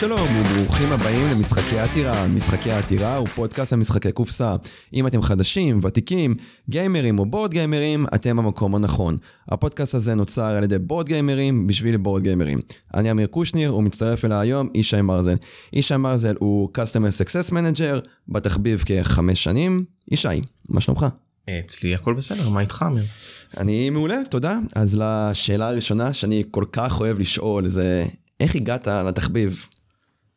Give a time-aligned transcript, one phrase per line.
[0.00, 2.28] שלום וברוכים הבאים למשחקי עתירה.
[2.28, 4.56] משחקי העתירה הוא פודקאסט המשחקי קופסה.
[4.94, 6.34] אם אתם חדשים, ותיקים,
[6.70, 9.16] גיימרים או בורד גיימרים, אתם במקום הנכון.
[9.48, 12.58] הפודקאסט הזה נוצר על ידי בורד גיימרים בשביל בורד גיימרים.
[12.94, 15.36] אני אמיר קושניר ומצטרף אליי היום ישי מרזל.
[15.72, 19.84] ישי מרזל הוא Customer Success Manager בתחביב כחמש שנים.
[20.10, 20.28] ישי,
[20.68, 21.06] מה שלומך?
[21.50, 23.04] אצלי הכל בסדר, מה איתך אמיר?
[23.56, 24.58] אני מעולה, תודה.
[24.74, 28.06] אז לשאלה הראשונה שאני כל כך אוהב לשאול זה
[28.40, 29.66] איך הגעת לתחביב?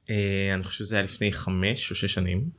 [0.10, 2.50] אה, אני חושב שזה היה לפני חמש או שש שנים.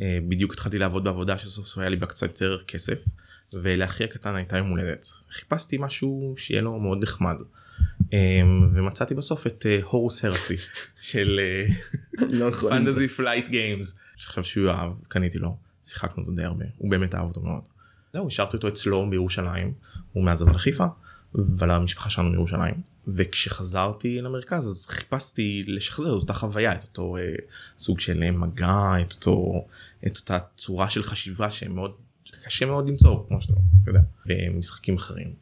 [0.00, 3.04] אה, בדיוק התחלתי לעבוד בעבודה שסוף סוף היה לי בה קצת יותר כסף.
[3.52, 5.06] ולאחי הקטן הייתה יום הולדת.
[5.30, 7.36] חיפשתי משהו שיהיה לו מאוד נחמד.
[8.12, 8.18] אה,
[8.74, 10.56] ומצאתי בסוף את Horus Heresy
[11.00, 11.40] של
[12.60, 13.94] Fantasy Flight Games.
[14.14, 17.62] עכשיו שהוא אהב קניתי לו שיחקנו אותו די הרבה הוא באמת אהב אותו מאוד.
[18.12, 19.72] זהו השארתי אותו אצלו בירושלים
[20.12, 20.86] הוא מעזב על חיפה
[21.34, 22.74] ועל המשפחה שלנו מירושלים
[23.08, 27.22] וכשחזרתי למרכז אז חיפשתי לשחזר את אותה חוויה את אותו אה,
[27.78, 29.66] סוג של מגע את אותו
[30.06, 31.92] את אותה צורה של חשיבה שמאוד
[32.44, 33.54] קשה מאוד למצוא כמו שאתה
[33.86, 35.34] יודע במשחקים אחרים.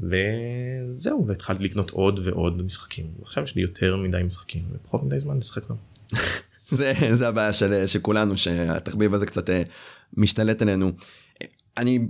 [0.00, 5.38] וזהו והתחלתי לקנות עוד ועוד משחקים עכשיו יש לי יותר מדי משחקים ופחות מדי זמן
[5.38, 5.76] לשחק them.
[6.76, 9.62] זה זה הבעיה של, של כולנו שהתחביב הזה קצת אה,
[10.16, 10.92] משתלט עלינו.
[11.76, 12.08] אני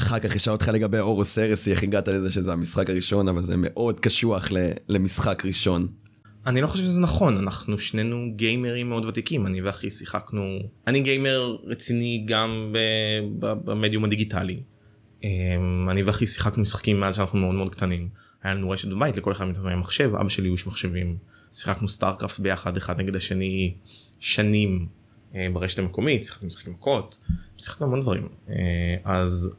[0.00, 3.54] אחר כך אשאל אותך לגבי אורוס הרסי איך הגעת לזה שזה המשחק הראשון אבל זה
[3.56, 4.48] מאוד קשוח
[4.88, 5.86] למשחק ראשון.
[6.46, 11.56] אני לא חושב שזה נכון אנחנו שנינו גיימרים מאוד ותיקים אני ואחי שיחקנו אני גיימר
[11.64, 12.74] רציני גם
[13.38, 14.60] במדיום הדיגיטלי.
[15.24, 18.08] אמ, אני ואחי שיחקנו משחקים מאז שאנחנו מאוד מאוד קטנים.
[18.42, 21.16] היה לנו רשת בבית לכל אחד מאיתנו היה מחשב אבא שלי הוא איש מחשבים
[21.52, 23.74] שיחקנו סטארקרפט ביחד אחד נגד השני
[24.20, 24.86] שנים
[25.34, 27.18] אה, ברשת המקומית שיחקנו משחקים מכות
[27.56, 28.54] שיחקנו המון דברים אה,
[29.04, 29.50] אז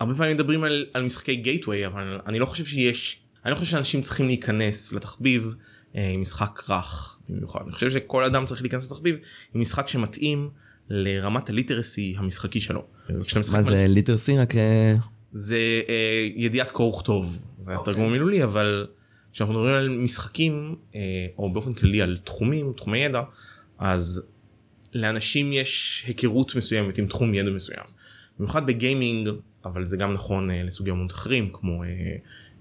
[0.00, 3.70] הרבה פעמים מדברים על, על משחקי גייטווי אבל אני לא חושב שיש אני לא חושב
[3.70, 5.54] שאנשים צריכים להיכנס לתחביב
[5.96, 9.16] אה, עם משחק רך במיוחד אני חושב שכל אדם צריך להיכנס לתחביב
[9.54, 10.50] עם משחק שמתאים
[10.90, 12.84] לרמת הליטרסי המשחקי שלו.
[13.52, 14.94] מה זה ליטרסי רק אה,
[15.32, 17.76] זה אה, ידיעת קרוא וכתוב זה okay.
[17.76, 17.94] אוקיי.
[17.94, 18.86] תרגום מילולי אבל
[19.32, 23.22] כשאנחנו מדברים על משחקים אה, או באופן כללי על תחומים תחומי ידע
[23.78, 24.22] אז
[24.94, 27.84] לאנשים יש היכרות מסוימת עם תחום ידע מסוים.
[28.38, 29.28] במיוחד בגיימינג
[29.64, 31.86] אבל זה גם נכון uh, לסוגי אמנות אחרים כמו uh,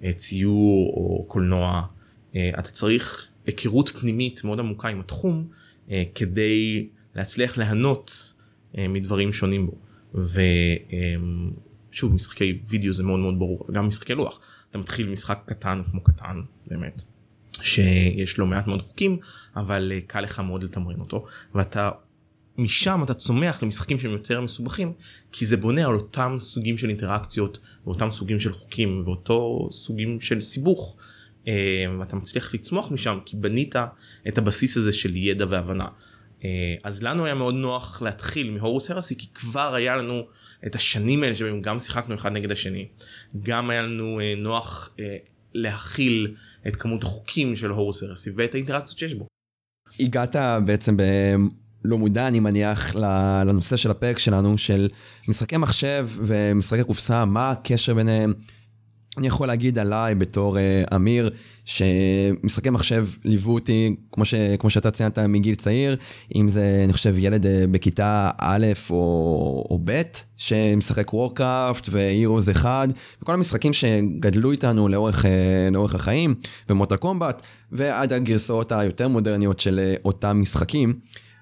[0.02, 1.86] uh, ציור או קולנוע.
[2.32, 5.48] uh, אתה צריך היכרות פנימית מאוד עמוקה עם התחום
[5.88, 8.34] uh, כדי להצליח ליהנות
[8.74, 9.76] uh, מדברים שונים בו.
[11.92, 14.40] ושוב um, משחקי וידאו זה מאוד מאוד ברור גם משחקי לוח.
[14.72, 17.02] אתה מתחיל משחק קטן כמו קטן באמת
[17.62, 19.18] שיש לו מעט מאוד חוקים
[19.56, 21.92] אבל uh, קל לך מאוד לתמרן אותו ואתה
[22.60, 24.94] משם אתה צומח למשחקים שהם יותר מסובכים
[25.32, 30.42] כי זה בונה על אותם סוגים של אינטראקציות ואותם סוגים של חוקים ואותו סוגים של
[30.42, 30.98] סיבוך
[31.48, 33.76] אה, ואתה מצליח לצמוח משם כי בנית
[34.28, 35.88] את הבסיס הזה של ידע והבנה.
[36.44, 40.22] אה, אז לנו היה מאוד נוח להתחיל מהורוס הרסי כי כבר היה לנו
[40.68, 42.88] את השנים האלה שבהם גם שיחקנו אחד נגד השני
[43.44, 44.96] גם היה לנו אה, נוח
[45.54, 46.36] להכיל
[46.68, 49.28] את כמות החוקים של הורוס הרסי ואת האינטראקציות שיש בו.
[50.00, 50.98] הגעת בעצם
[51.86, 52.96] לא מודע אני מניח
[53.46, 54.90] לנושא של הפרק שלנו של
[55.30, 58.34] משחקי מחשב ומשחקי קופסה מה הקשר ביניהם.
[59.18, 61.30] אני יכול להגיד עליי בתור uh, אמיר
[61.66, 65.98] שמשחקי מחשב ליוו אותי כמו, ש, כמו שאתה ציינת מגיל צעיר
[66.36, 68.96] אם זה אני חושב ילד uh, בכיתה א' או,
[69.70, 70.02] או ב'
[70.38, 72.88] שמשחק וורקראפט והירוס אחד
[73.22, 75.28] וכל המשחקים שגדלו איתנו לאורך, uh,
[75.72, 76.36] לאורך החיים
[76.70, 77.42] ומוטל קומבט
[77.72, 80.94] ועד הגרסאות היותר מודרניות של uh, אותם משחקים.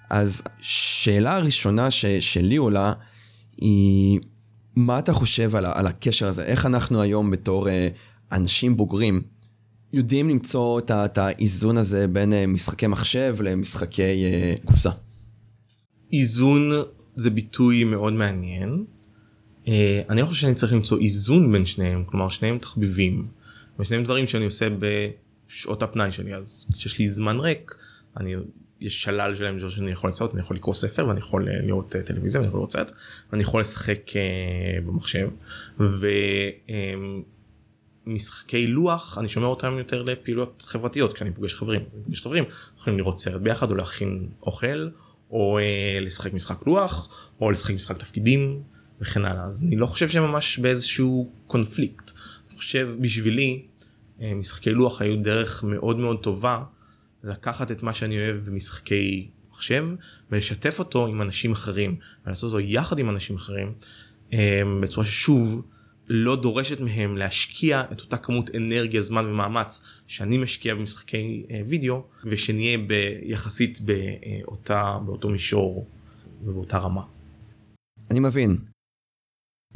[0.10, 2.94] אז שאלה הראשונה ש, שלי עולה
[3.58, 4.20] היא,
[4.76, 6.44] מה אתה חושב על, על הקשר הזה?
[6.44, 7.88] איך אנחנו היום בתור אה,
[8.32, 9.22] אנשים בוגרים
[9.94, 14.90] יודעים למצוא את, את האיזון הזה בין אה, משחקי מחשב למשחקי אה, קופסה?
[16.14, 16.72] איזון
[17.16, 18.86] זה ביטוי מאוד מעניין.
[19.68, 23.28] אה, אני לא חושב שאני צריך למצוא איזון בין שניהם, כלומר שניהם תחביבים.
[23.80, 27.76] ושניהם דברים שאני עושה בשעות הפנאי שלי, אז כשיש לי זמן ריק,
[28.18, 28.36] אני
[28.82, 32.02] יש שלל שלהם שאני יכול לעשות אני יכול לקרוא ספר ואני יכול אה, לראות אה,
[32.02, 32.76] טלוויזיה ואני יכול לראות
[33.32, 34.14] ואני יכול לשחק uh,
[34.86, 35.30] במחשב
[38.06, 42.22] ומשחקי um, לוח אני שומע אותם יותר לפעילויות חברתיות כשאני פוגש חברים אז אני פוגש
[42.22, 42.44] חברים
[42.78, 44.90] יכולים לראות סרט ביחד או להכין אוכל
[45.32, 45.60] או
[46.02, 47.10] לשחק משחק לוח
[47.42, 48.62] או לשחק משחק תפקידים
[49.02, 52.12] וכן הלאה אז אני לא חושב שממש באיזשהו קונפליקט.
[52.50, 53.66] אני חושב בשבילי
[54.20, 56.64] משחקי לוח היו דרך מאוד מאוד טובה.
[57.24, 59.88] לקחת את מה שאני אוהב במשחקי מחשב
[60.32, 63.74] ולשתף אותו עם אנשים אחרים ולעשות אותו יחד עם אנשים אחרים
[64.34, 65.62] אמ, בצורה ששוב
[66.10, 72.04] לא דורשת מהם להשקיע את אותה כמות אנרגיה, זמן ומאמץ שאני משקיע במשחקי אה, וידאו
[72.24, 75.88] ושנהיה ביחסית באותה, באותו מישור
[76.44, 77.02] ובאותה רמה.
[78.12, 78.58] אני מבין.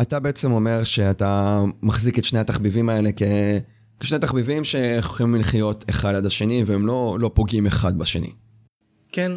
[0.01, 3.21] אתה בעצם אומר שאתה מחזיק את שני התחביבים האלה כ...
[4.01, 8.33] כשני תחביבים שיכולים לחיות אחד עד השני והם לא, לא פוגעים אחד בשני.
[9.11, 9.31] כן,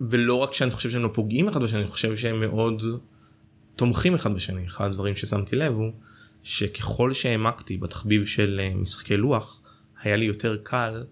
[0.00, 2.82] ולא רק שאני חושב שהם לא פוגעים אחד בשני, אני חושב שהם מאוד
[3.76, 4.66] תומכים אחד בשני.
[4.66, 5.92] אחד הדברים ששמתי לב הוא
[6.42, 9.62] שככל שהעמקתי בתחביב של אה, משחקי לוח,
[10.02, 11.04] היה לי יותר קל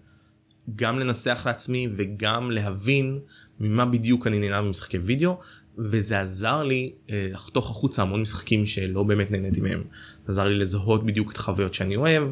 [0.75, 3.19] גם לנסח לעצמי וגם להבין
[3.59, 5.39] ממה בדיוק אני נהנה במשחקי וידאו
[5.77, 9.83] וזה עזר לי אה, לחתוך החוצה המון משחקים שלא באמת נהניתי מהם.
[10.25, 12.23] זה עזר לי לזהות בדיוק את החוויות שאני אוהב,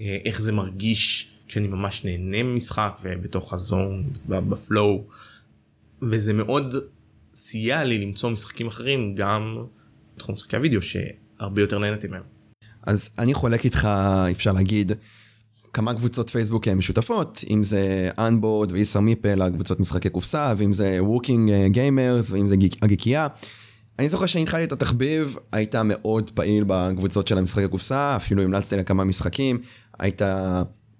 [0.00, 5.04] אה, איך זה מרגיש כשאני ממש נהנה ממשחק ובתוך הזון, בפלואו.
[6.02, 6.74] וזה מאוד
[7.34, 9.64] סייע לי למצוא משחקים אחרים גם
[10.16, 12.22] בתחום משחקי הוידאו שהרבה יותר נהניתי מהם.
[12.82, 13.88] אז אני חולק איתך,
[14.30, 14.92] אפשר להגיד,
[15.72, 20.72] כמה קבוצות פייסבוק משותפות, אם זה On Board ו Isra Meeple, הקבוצות משחקי קופסה, ואם
[20.72, 23.26] זה Working Gamers, ואם זה הגיקייה.
[23.98, 28.76] אני זוכר שאני התחלתי את התחביב, היית מאוד פעיל בקבוצות של המשחקי קופסה, אפילו המלצתי
[28.76, 29.58] לכמה משחקים,
[29.98, 30.22] היית,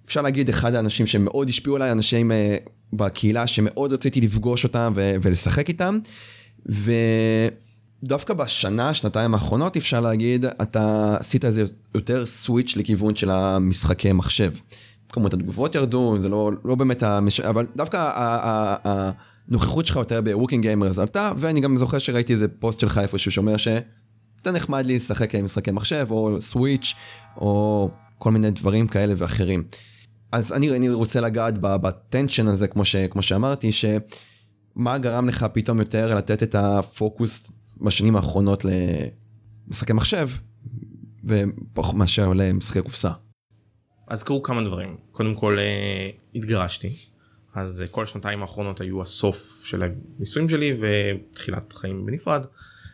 [0.07, 2.57] אפשר להגיד, אחד האנשים שמאוד השפיעו עליי, אנשים אה,
[2.93, 5.99] בקהילה שמאוד רציתי לפגוש אותם ולשחק איתם.
[6.71, 6.93] ו...
[8.05, 11.65] דווקא בשנה, שנתיים האחרונות אפשר להגיד, אתה עשית איזה
[11.95, 14.53] יותר switch לכיוון של המשחקי מחשב.
[15.09, 17.41] כמות התגובות ירדו, זה לא, לא באמת, המש...
[17.41, 18.11] אבל דווקא
[18.85, 23.31] הנוכחות שלך יותר ב Working Gamers עלתה, ואני גם זוכר שראיתי איזה פוסט שלך איפשהו
[23.31, 26.95] שאומר שאתה נחמד לי לשחק עם משחקי מחשב, או Switch,
[27.37, 29.65] או כל מיני דברים כאלה ואחרים.
[30.33, 35.47] אז אני, אני רוצה לגעת ב tension הזה, כמו, ש, כמו שאמרתי, שמה גרם לך
[35.53, 40.29] פתאום יותר לתת את הפוקוס בשנים האחרונות למשחקי מחשב,
[41.25, 43.11] ופחות מאשר למשחקי קופסה.
[44.09, 44.97] אז קרו כמה דברים.
[45.13, 46.97] קודם כל אה, התגרשתי,
[47.55, 52.47] אז אה, כל השנתיים האחרונות היו הסוף של הניסויים שלי ותחילת חיים בנפרד,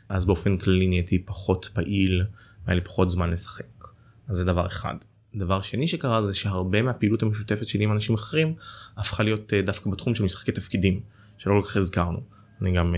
[0.08, 2.24] אז באופן כללי נהייתי פחות פעיל,
[2.66, 3.84] היה לי פחות זמן לשחק.
[4.28, 4.94] אז זה דבר אחד.
[5.34, 8.54] דבר שני שקרה זה שהרבה מהפעילות המשותפת שלי עם אנשים אחרים
[8.96, 11.00] הפכה להיות אה, דווקא בתחום של משחקי תפקידים
[11.38, 12.20] שלא כל כך הזכרנו.
[12.62, 12.94] אני גם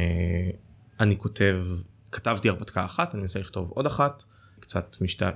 [1.01, 1.65] אני כותב
[2.13, 4.25] כתבתי הרפתקה אחת אני מנסה לכתוב עוד אחת
[4.61, 5.23] קצת משת...
[5.23, 5.33] אה,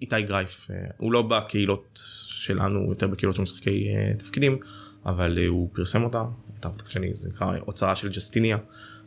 [0.00, 4.58] איתי גרייף אה, הוא לא בקהילות שלנו יותר בקהילות של משחקי אה, תפקידים
[5.06, 6.24] אבל הוא פרסם אותה
[6.60, 8.58] את ההרפתקה שלי זה נקרא אוצרה של ג'סטיניה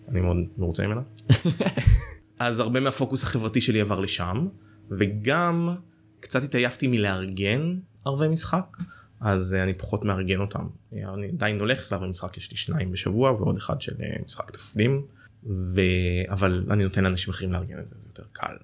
[0.09, 1.01] אני מאוד מרוצה ממנה
[2.39, 4.47] אז הרבה מהפוקוס החברתי שלי עבר לשם
[4.91, 5.75] וגם
[6.19, 8.77] קצת התעייפתי מלארגן ערבי משחק
[9.19, 13.57] אז אני פחות מארגן אותם אני עדיין הולך לערבי משחק יש לי שניים בשבוע ועוד
[13.57, 13.93] אחד של
[14.25, 15.05] משחק תפקידים.
[15.43, 15.81] ו...
[16.29, 18.55] אבל אני נותן לאנשים אחרים לארגן את זה, זה יותר קל.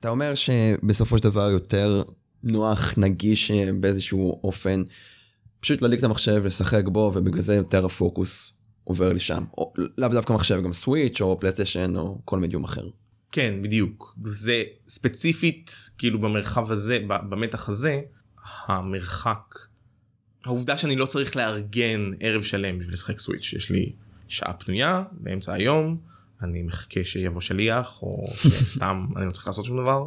[0.00, 2.02] אתה אומר שבסופו של דבר יותר
[2.42, 4.82] נוח, נגיש אה, באיזשהו אופן,
[5.60, 8.52] פשוט להדליק את המחשב, לשחק בו, ובגלל זה יותר הפוקוס
[8.84, 9.44] עובר לשם.
[9.58, 12.88] או לאו דווקא מחשב, גם סוויץ' או פלייסטיישן או כל מדיום אחר.
[13.32, 14.14] כן, בדיוק.
[14.24, 18.00] זה ספציפית, כאילו במרחב הזה, במתח הזה,
[18.66, 19.54] המרחק,
[20.44, 23.92] העובדה שאני לא צריך לארגן ערב שלם בשביל לשחק סוויץ', יש לי
[24.28, 26.00] שעה פנויה באמצע היום,
[26.42, 30.06] אני מחכה שיבוא שליח או שסתם אני לא צריך לעשות שום דבר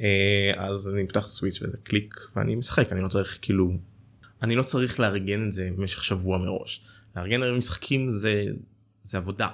[0.00, 3.72] אה, אז אני פותח את הסוויץ' וזה קליק ואני משחק אני לא צריך כאילו
[4.42, 6.84] אני לא צריך לארגן את זה במשך שבוע מראש.
[7.16, 8.44] לארגן משחקים זה
[9.04, 9.48] זה עבודה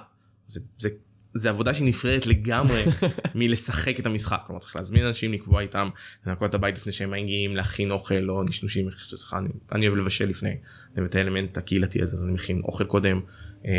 [0.47, 0.89] זה, זה,
[1.33, 2.83] זה עבודה שהיא נפרדת לגמרי
[3.35, 5.89] מלשחק את המשחק כלומר צריך להזמין אנשים לקבוע איתם
[6.25, 8.89] לנקות את הבית לפני שהם מגיעים להכין אוכל או נשנושים
[9.33, 10.57] אני, אני אוהב לבשל לפני
[10.97, 13.21] אני את האלמנט הקהילתי הזה אז אני מכין אוכל קודם.
[13.65, 13.71] אה,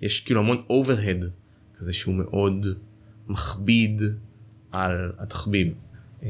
[0.00, 1.24] יש כאילו המון אוברהד
[1.74, 2.66] כזה שהוא מאוד
[3.28, 4.02] מכביד
[4.72, 5.74] על התחביב.
[6.22, 6.28] אמ,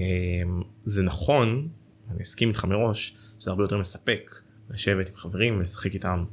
[0.84, 1.68] זה נכון,
[2.10, 4.40] אני אסכים איתך מראש, שזה הרבה יותר מספק
[4.70, 6.24] לשבת עם חברים ולשחק איתם.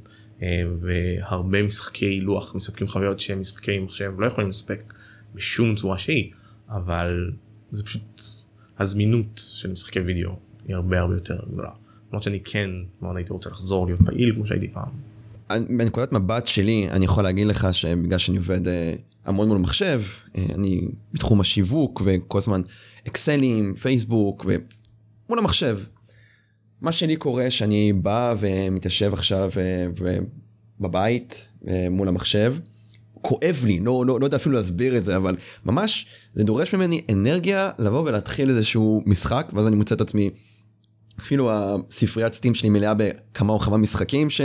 [0.42, 0.46] אמ,
[0.80, 4.94] והרבה משחקי לוח מספקים חוויות שמשחקי מחשב לא יכולים לספק
[5.34, 6.32] בשום צורה שהיא
[6.68, 7.32] אבל
[7.70, 8.22] זה פשוט
[8.78, 10.36] הזמינות של משחקי וידאו
[10.68, 11.70] היא הרבה הרבה יותר גדולה.
[12.08, 12.70] למרות שאני כן
[13.02, 15.11] מאוד הייתי רוצה לחזור להיות פעיל כמו שהייתי פעם.
[15.78, 18.94] בנקודת מבט שלי אני יכול להגיד לך שבגלל שאני עובד אה,
[19.24, 20.02] המון מול מחשב
[20.36, 20.80] אה, אני
[21.12, 22.60] בתחום השיווק וכל הזמן
[23.08, 25.78] אקסלים פייסבוק ומול המחשב.
[26.80, 30.18] מה שלי קורה שאני בא ומתיישב עכשיו אה,
[30.80, 31.48] בבית
[31.90, 32.54] מול המחשב
[33.22, 37.00] כואב לי לא לא לא יודע אפילו להסביר את זה אבל ממש זה דורש ממני
[37.12, 40.30] אנרגיה לבוא ולהתחיל איזשהו משחק ואז אני מוצא את עצמי
[41.20, 44.40] אפילו הספריית סטים שלי מלאה בכמה או כמה משחקים ש...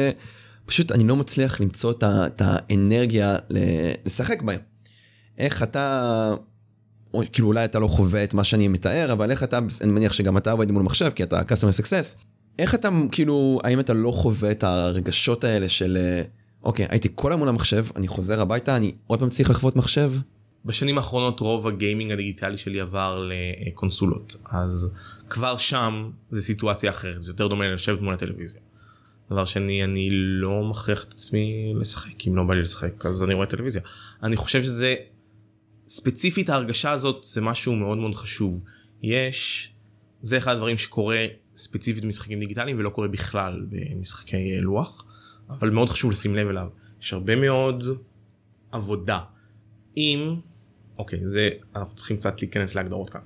[0.67, 3.37] פשוט אני לא מצליח למצוא את האנרגיה
[4.05, 4.59] לשחק בהם.
[5.37, 6.33] איך אתה
[7.13, 10.13] או כאילו אולי אתה לא חווה את מה שאני מתאר, אבל איך אתה, אני מניח
[10.13, 12.17] שגם אתה עובד מול מחשב, כי אתה customer success,
[12.59, 15.97] איך אתה כאילו, האם אתה לא חווה את הרגשות האלה של,
[16.63, 20.11] אוקיי, הייתי כל היום מול המחשב, אני חוזר הביתה, אני עוד פעם צריך לחוות מחשב?
[20.65, 23.29] בשנים האחרונות רוב הגיימינג הדיגיטלי שלי עבר
[23.67, 24.87] לקונסולות אז
[25.29, 28.61] כבר שם זה סיטואציה אחרת זה יותר דומה לשבת מול הטלוויזיה.
[29.31, 33.33] דבר שני אני לא מכריח את עצמי לשחק אם לא בא לי לשחק אז אני
[33.33, 33.81] רואה טלוויזיה.
[34.23, 34.95] אני חושב שזה
[35.87, 38.61] ספציפית ההרגשה הזאת זה משהו מאוד מאוד חשוב
[39.01, 39.71] יש
[40.21, 41.25] זה אחד הדברים שקורה
[41.57, 45.05] ספציפית במשחקים דיגיטליים ולא קורה בכלל במשחקי לוח
[45.49, 46.67] אבל מאוד חשוב לשים לב אליו
[47.01, 47.83] יש הרבה מאוד
[48.71, 49.19] עבודה.
[49.97, 50.35] אם
[50.97, 53.21] אוקיי זה אנחנו צריכים קצת להיכנס להגדרות כאן.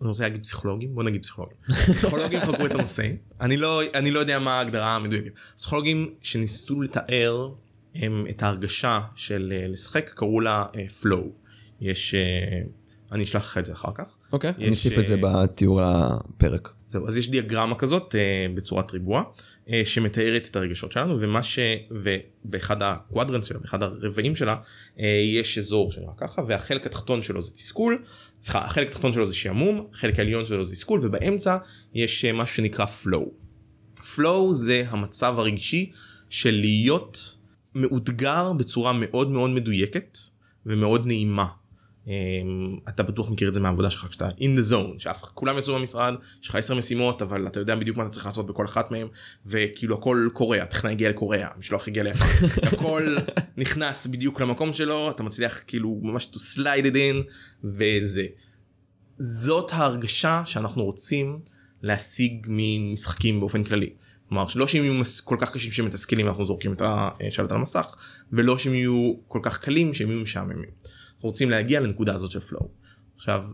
[0.00, 1.56] אני רוצה להגיד פסיכולוגים בוא נגיד פסיכולוגים
[1.92, 3.10] פסיכולוגים חקרו את הנושא
[3.40, 7.48] אני לא אני לא יודע מה ההגדרה המדויקת פסיכולוגים שניסו לתאר
[7.94, 10.64] הם את ההרגשה של אה, לשחק קראו לה
[11.02, 11.28] flow
[11.80, 12.62] יש אה,
[13.12, 14.16] אני אשלח לך את זה אחר כך.
[14.32, 16.72] אוקיי, יש, אני אוסיף את זה אה, בתיאור לפרק.
[16.88, 19.22] זהו אז יש דיאגרמה כזאת אה, בצורת ריבוע
[19.70, 21.58] אה, שמתארת את הרגשות שלנו ומה ש...
[21.90, 24.56] ובאחד הקוואדרנט שלה באחד הרבעים שלה
[25.00, 28.04] אה, יש אזור שנראה ככה והחלק התחתון שלו זה תסכול.
[28.46, 31.56] סליחה החלק התחתון שלו זה שעמום החלק העליון שלו זה תסכול ובאמצע
[31.94, 33.28] יש אה, משהו שנקרא flow.
[34.00, 35.92] flow זה המצב הרגשי
[36.30, 37.36] של להיות
[37.74, 40.18] מאותגר בצורה מאוד מאוד מדויקת
[40.66, 41.46] ומאוד נעימה.
[42.06, 42.08] Um,
[42.88, 46.14] אתה בטוח מכיר את זה מהעבודה שלך כשאתה in the zone שאף כולם יצאו במשרד
[46.42, 49.08] יש לך 10 משימות אבל אתה יודע בדיוק מה אתה צריך לעשות בכל אחת מהם
[49.46, 52.24] וכאילו הכל קורה הטכנאי הגיע לקוריאה המשלוח הגיע ליפן
[52.72, 53.16] הכל
[53.56, 57.30] נכנס בדיוק למקום שלו אתה מצליח כאילו ממש to slide it in
[57.64, 58.26] וזה.
[59.18, 61.36] זאת ההרגשה שאנחנו רוצים
[61.82, 63.90] להשיג ממשחקים באופן כללי.
[64.28, 67.96] כלומר שלא שהם יהיו כל כך קשים שמתסכלים אנחנו זורקים את השלט על המסך
[68.32, 70.70] ולא שהם יהיו כל כך קלים שהם יהיו משעממים.
[71.16, 72.64] אנחנו רוצים להגיע לנקודה הזאת של flow.
[73.16, 73.44] עכשיו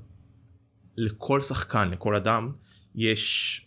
[0.96, 2.52] לכל שחקן לכל אדם
[2.94, 3.60] יש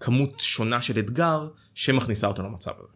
[0.00, 2.92] כמות שונה של אתגר שמכניסה אותו למצב הזה.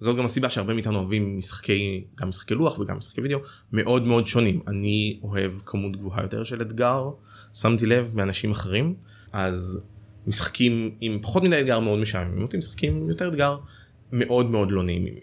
[0.00, 3.38] זאת גם הסיבה שהרבה מאיתנו אוהבים משחקי גם משחקי לוח וגם משחקי וידאו
[3.72, 7.10] מאוד מאוד שונים אני אוהב כמות גבוהה יותר של אתגר
[7.54, 8.94] שמתי לב מאנשים אחרים
[9.32, 9.80] אז
[10.26, 13.58] משחקים עם פחות מדי אתגר מאוד משעממים אותי משחקים עם יותר אתגר
[14.12, 15.14] מאוד מאוד לא נעימים.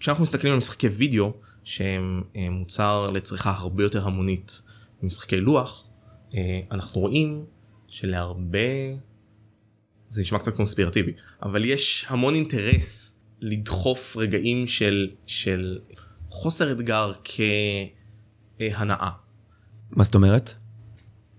[0.00, 1.32] כשאנחנו מסתכלים על משחקי וידאו
[1.64, 4.62] שהם אה, מוצר לצריכה הרבה יותר המונית
[5.02, 5.88] ממשחקי לוח
[6.34, 7.44] אה, אנחנו רואים
[7.88, 8.58] שלהרבה
[10.08, 15.78] זה נשמע קצת קונספירטיבי אבל יש המון אינטרס לדחוף רגעים של של
[16.28, 17.12] חוסר אתגר
[18.58, 19.10] כהנאה.
[19.90, 20.54] מה זאת אומרת?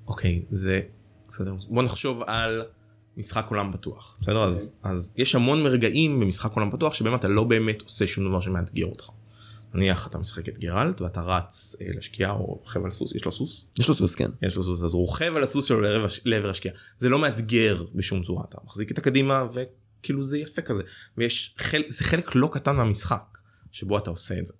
[0.07, 0.81] אוקיי זה
[1.27, 2.63] בסדר בוא נחשוב על
[3.17, 7.43] משחק עולם פתוח בסדר אז אז יש המון רגעים במשחק עולם פתוח שבהם אתה לא
[7.43, 9.09] באמת עושה שום דבר שמאתגר אותך.
[9.75, 13.31] נניח אתה משחק את גרלט ואתה רץ אה, לשקיעה או רוכב על סוס יש לו
[13.31, 14.29] סוס יש לו סוס כן.
[14.41, 17.85] יש לו סוס אז הוא רוכב על הסוס שלו לעבר, לעבר השקיעה זה לא מאתגר
[17.95, 20.83] בשום צורה אתה מחזיק את הקדימה וכאילו זה יפה כזה
[21.17, 23.37] ויש חלק זה חלק לא קטן מהמשחק
[23.71, 24.53] שבו אתה עושה את זה.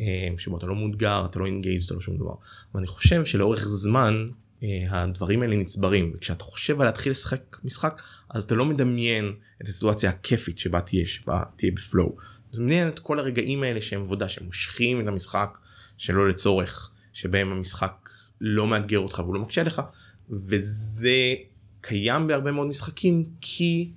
[0.00, 2.34] אה, שבו אתה לא מאותגר אתה לא אינגייג' אתה לא שום דבר
[2.74, 4.28] ואני חושב שלאורך זמן
[4.62, 9.32] אה, הדברים האלה נצברים וכשאתה חושב על להתחיל לשחק משחק אז אתה לא מדמיין
[9.62, 12.16] את הסיטואציה הכיפית שבה תהיה שבה תהיה בפלואו.
[12.58, 15.58] מדמיין את כל הרגעים האלה שהם עבודה שמושכים את המשחק
[15.98, 18.08] שלא לצורך שבהם המשחק
[18.40, 19.82] לא מאתגר אותך והוא לא מקשה עליך
[20.30, 21.34] וזה
[21.80, 23.90] קיים בהרבה מאוד משחקים כי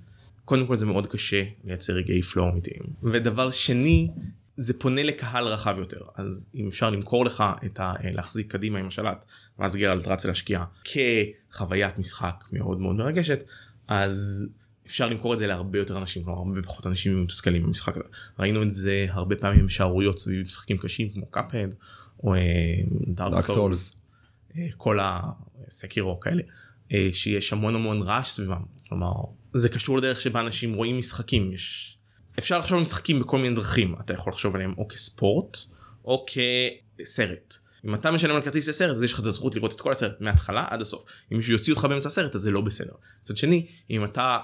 [0.44, 2.82] קודם כל זה מאוד קשה לייצר רגעי פלואו אמיתיים.
[3.02, 4.08] ודבר שני
[4.56, 6.00] זה פונה לקהל רחב יותר.
[6.16, 7.94] אז אם אפשר למכור לך את ה...
[8.02, 9.24] להחזיק קדימה עם השלט
[9.58, 13.40] ואז גרלט רץ להשקיע כחוויית משחק מאוד מאוד מרגשת
[13.88, 14.46] אז
[14.90, 18.04] אפשר למכור את זה להרבה יותר אנשים כלומר הרבה פחות אנשים מתוסכלים במשחק הזה
[18.38, 21.68] ראינו את זה הרבה פעמים בשערוריות סביב משחקים קשים כמו קאפד
[22.22, 22.34] או
[23.06, 23.96] דארק דארק סולס סולס.
[24.76, 26.42] כל הסקירו כאלה
[26.92, 29.12] אה, שיש המון המון רעש סביבם כלומר
[29.54, 31.98] זה קשור לדרך שבה אנשים רואים משחקים יש
[32.38, 35.58] אפשר לחשוב על משחקים בכל מיני דרכים אתה יכול לחשוב עליהם או כספורט
[36.04, 37.54] או כסרט.
[37.84, 40.20] אם אתה משלם על כרטיס לסרט אז יש לך את הזכות לראות את כל הסרט
[40.20, 42.92] מההתחלה עד הסוף אם מישהו יוציא אותך באמצע הסרט אז זה לא בסדר.
[43.22, 44.38] מצד שני אם אתה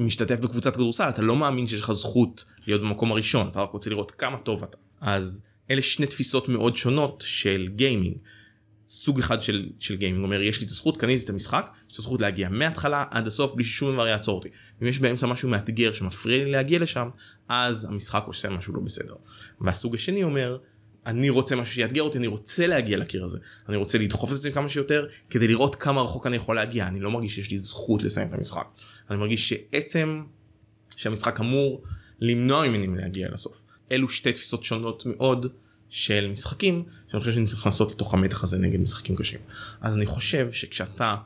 [0.00, 3.90] משתתף בקבוצת כדורסל אתה לא מאמין שיש לך זכות להיות במקום הראשון אתה רק רוצה
[3.90, 8.16] לראות כמה טוב אתה אז אלה שני תפיסות מאוד שונות של גיימינג.
[8.88, 11.98] סוג אחד של, של גיימינג אומר יש לי את הזכות קניתי את המשחק יש את
[11.98, 14.48] הזכות להגיע מההתחלה עד הסוף בלי ששום דבר יעצור אותי
[14.82, 17.08] אם יש באמצע משהו מאתגר שמפריע לי להגיע לשם
[17.48, 19.14] אז המשחק עושה משהו לא בסדר.
[19.60, 20.58] והסוג השני אומר
[21.06, 23.38] אני רוצה משהו שיאתגר אותי אני רוצה להגיע לקיר הזה.
[23.68, 26.88] אני רוצה לדחוף את זה כמה שיותר כדי לראות כמה רחוק אני יכול להגיע.
[26.88, 28.66] אני לא מרגיש שיש לי זכות לסיים את המשחק.
[29.10, 30.22] אני מרגיש שעצם
[30.96, 31.82] שהמשחק אמור
[32.20, 33.62] למנוע ממני להגיע לסוף.
[33.92, 35.46] אלו שתי תפיסות שונות מאוד
[35.88, 39.40] של משחקים שאני חושב שנכנסות לתוך המתח הזה נגד משחקים קשים.
[39.80, 41.16] אז אני חושב שכשאתה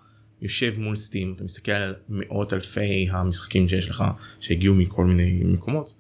[0.43, 4.05] יושב מול סטים אתה מסתכל על מאות אלפי המשחקים שיש לך
[4.41, 5.95] שהגיעו מכל מיני מקומות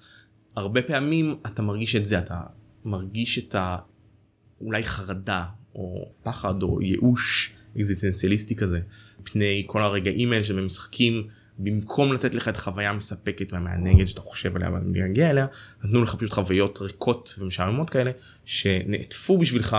[0.56, 2.40] הרבה פעמים אתה מרגיש את זה אתה
[2.84, 8.80] מרגיש את האולי חרדה או פחד או ייאוש אקזיטנציאליסטי כזה
[9.24, 14.72] פני כל הרגעים האלה שבמשחקים במקום לתת לך את חוויה מספקת והמענגת שאתה חושב עליה
[14.72, 15.46] ואתה מגיע אליה
[15.84, 18.10] נתנו לך פשוט חוויות ריקות ומשעממות כאלה
[18.44, 19.76] שנעטפו בשבילך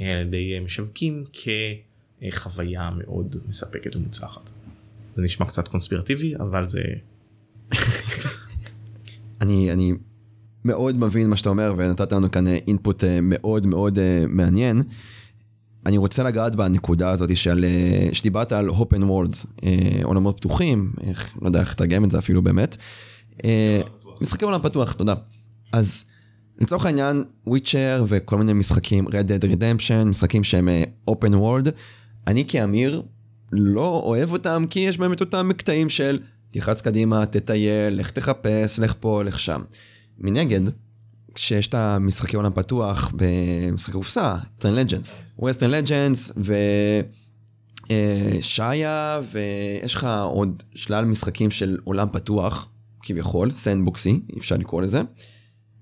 [0.00, 1.24] אה, על ידי משווקים
[2.30, 4.50] כחוויה מאוד מספקת ומוצלחת.
[5.14, 6.82] זה נשמע קצת קונספירטיבי אבל זה
[9.40, 9.92] אני אני
[10.64, 14.82] מאוד מבין מה שאתה אומר ונתת לנו כאן אינפוט מאוד מאוד אה, מעניין.
[15.86, 19.66] אני רוצה לגעת בנקודה הזאת של אה, שדיברת על open worlds
[20.02, 22.76] עולמות פתוחים איך לא יודע איך לתרגם את זה אפילו באמת.
[24.20, 25.14] משחקי עולם פתוח תודה.
[25.72, 26.04] אז
[26.60, 30.68] לצורך העניין Witcher וכל מיני משחקים Red Dead Redemption משחקים שהם
[31.10, 31.70] open world
[32.26, 33.02] אני כאמיר
[33.52, 36.18] לא אוהב אותם כי יש בהם את אותם מקטעים של
[36.50, 39.62] תלחץ קדימה תטייל לך תחפש לך פה לך שם.
[40.22, 40.60] מנגד
[41.34, 45.06] כשיש את המשחקי עולם פתוח במשחקי קופסה, טרן Legends,
[45.38, 46.32] Western Legends
[47.88, 52.68] ו Xia ויש לך עוד שלל משחקים של עולם פתוח
[53.02, 55.02] כביכול, sandbox י, אפשר לקרוא לזה.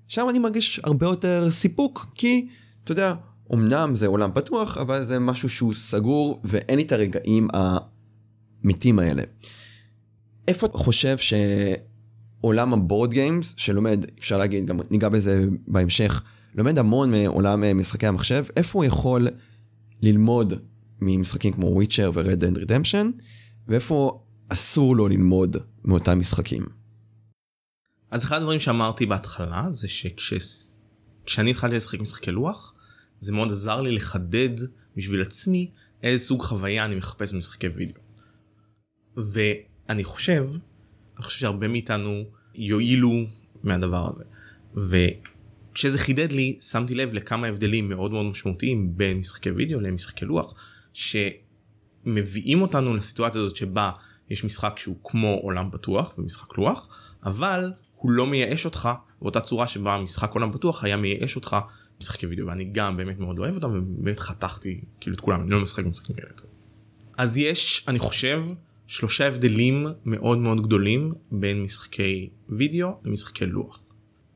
[0.07, 2.47] שם אני מרגיש הרבה יותר סיפוק כי
[2.83, 3.13] אתה יודע,
[3.53, 9.23] אמנם זה עולם פתוח אבל זה משהו שהוא סגור ואין לי את הרגעים האמיתיים האלה.
[10.47, 11.33] איפה אתה חושב ש...
[12.41, 16.23] עולם ה board games שלומד אפשר להגיד גם ניגע בזה בהמשך
[16.55, 19.27] לומד המון מעולם אה, משחקי המחשב איפה הוא יכול
[20.01, 20.53] ללמוד
[21.01, 23.11] ממשחקים כמו Witcher ו Red Dead Redemption
[23.67, 26.65] ואיפה אסור לו ללמוד מאותם משחקים.
[28.11, 32.73] אז אחד הדברים שאמרתי בהתחלה זה שכשאני התחלתי לשחק משחקי לוח
[33.19, 34.55] זה מאוד עזר לי לחדד
[34.95, 35.71] בשביל עצמי
[36.03, 38.01] איזה סוג חוויה אני מחפש במשחקי וידאו.
[39.17, 40.49] ואני חושב
[41.21, 42.23] אני חושב שהרבה מאיתנו
[42.55, 43.11] יועילו
[43.63, 44.23] מהדבר הזה.
[44.75, 50.53] וכשזה חידד לי שמתי לב לכמה הבדלים מאוד מאוד משמעותיים בין משחקי וידאו למשחקי לוח
[50.93, 53.91] שמביאים אותנו לסיטואציה הזאת שבה
[54.29, 56.87] יש משחק שהוא כמו עולם פתוח במשחק לוח
[57.25, 58.89] אבל הוא לא מייאש אותך
[59.21, 61.55] באותה צורה שבה משחק עולם פתוח היה מייאש אותך
[61.99, 65.61] משחקי וידאו ואני גם באמת מאוד אוהב אותם ובאמת חתכתי כאילו את כולם אני לא
[65.61, 66.29] משחק משחקים כאלה.
[67.17, 68.45] אז יש אני חושב
[68.91, 73.79] שלושה הבדלים מאוד מאוד גדולים בין משחקי וידאו למשחקי לוח.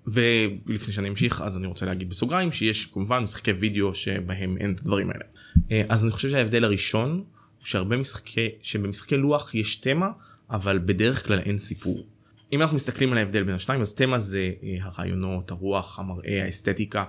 [0.08, 4.80] ולפני שאני אמשיך אז אני רוצה להגיד בסוגריים שיש כמובן משחקי וידאו שבהם אין את
[4.80, 5.24] הדברים האלה.
[5.72, 10.10] אה, אז אני חושב שההבדל הראשון הוא שהרבה משחקי שבמשחקי לוח יש תמה
[10.50, 12.08] אבל בדרך כלל אין סיפור.
[12.54, 17.04] אם אנחנו מסתכלים על ההבדל בין השניים אז תמה זה אה, הרעיונות הרוח המראה האסתטיקה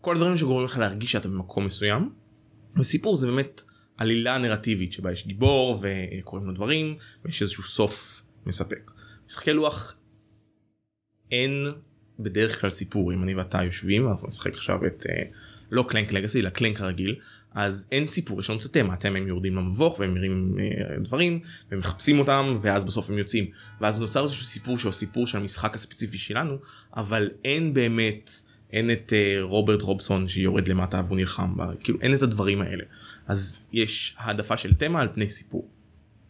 [0.00, 2.10] כל הדברים שגורמים לך להרגיש שאתה במקום מסוים.
[2.76, 3.62] וסיפור זה באמת
[3.96, 8.90] עלילה נרטיבית שבה יש גיבור וקוראים לו דברים ויש איזשהו סוף מספק.
[9.28, 9.94] משחקי לוח
[11.32, 11.66] אין
[12.18, 13.12] בדרך כלל סיפור.
[13.12, 15.24] אם אני ואתה יושבים אנחנו נשחק עכשיו את uh,
[15.70, 17.16] לא קלנק לגאסי אלא קלנק הרגיל
[17.54, 18.94] אז אין סיפור יש לנו את התמה.
[18.94, 23.50] אתם הם יורדים למבוך והם מרים uh, דברים ומחפשים אותם ואז בסוף הם יוצאים.
[23.80, 26.56] ואז נוצר איזשהו סיפור שהוא הסיפור של המשחק הספציפי שלנו
[26.96, 28.30] אבל אין באמת
[28.72, 32.84] אין את uh, רוברט רובסון שיורד למטה והוא נלחם כאילו אין את הדברים האלה
[33.26, 35.70] אז יש העדפה של תמה על פני סיפור.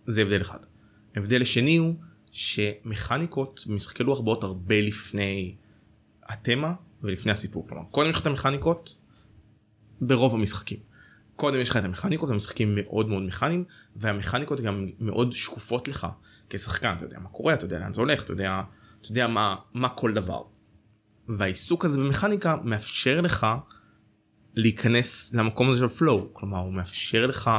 [0.06, 0.58] זה הבדל אחד.
[1.16, 1.94] הבדל שני הוא
[2.30, 5.54] שמכניקות במשחקי לוח באות הרבה לפני
[6.24, 7.68] התמה ולפני הסיפור.
[7.68, 8.96] כלומר קודם יש לך את המכניקות
[10.00, 10.78] ברוב המשחקים.
[11.36, 13.64] קודם יש לך את המכניקות המשחקים מאוד מאוד מכניים
[13.96, 16.06] והמכניקות גם מאוד שקופות לך
[16.50, 18.62] כשחקן אתה יודע מה קורה אתה יודע לאן זה הולך אתה יודע
[19.00, 20.42] אתה יודע מה מה כל דבר.
[21.28, 23.46] והעיסוק הזה במכניקה מאפשר לך
[24.56, 27.50] להיכנס למקום הזה של פלואו כלומר הוא מאפשר לך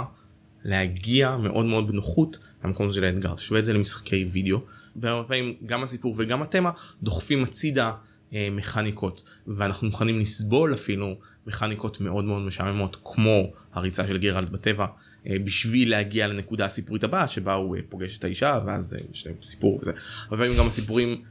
[0.63, 3.35] להגיע מאוד מאוד בנוחות למקום הזה של האתגר.
[3.35, 4.59] תשווה את זה למשחקי וידאו.
[4.95, 6.71] והרבה פעמים גם הסיפור וגם התמה
[7.03, 7.91] דוחפים הצידה
[8.33, 9.29] אה, מכניקות.
[9.47, 11.15] ואנחנו מוכנים לסבול אפילו
[11.47, 14.85] מכניקות מאוד מאוד משעממות כמו הריצה של גרלד בטבע
[15.27, 19.27] אה, בשביל להגיע לנקודה הסיפורית הבאה שבה הוא אה, פוגש את האישה ואז אה, יש
[19.27, 19.91] להם סיפור וזה.
[20.25, 21.23] הרבה פעמים גם הסיפורים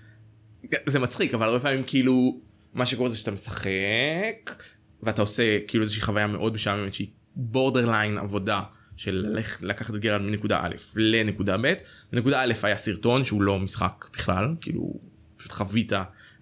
[0.86, 2.40] זה מצחיק אבל הרבה פעמים כאילו
[2.74, 4.62] מה שקורה זה שאתה משחק
[5.02, 8.62] ואתה עושה כאילו איזושהי חוויה מאוד משעממת שהיא בורדרליין עבודה
[8.96, 11.72] של לקחת את גרלד מנקודה א' לנקודה ב'.
[12.12, 15.00] נקודה א' היה סרטון שהוא לא משחק בכלל כאילו
[15.36, 15.92] פשוט חווית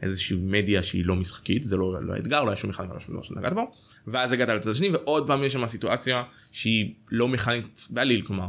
[0.03, 3.15] איזושהי מדיה שהיא לא משחקית זה לא, לא אתגר לא היה שום מכניקה לא שום
[3.15, 3.73] דבר שנגעת בו
[4.07, 8.49] ואז הגעת לצד השני ועוד פעם יש שם סיטואציה שהיא לא מכנית בעליל כלומר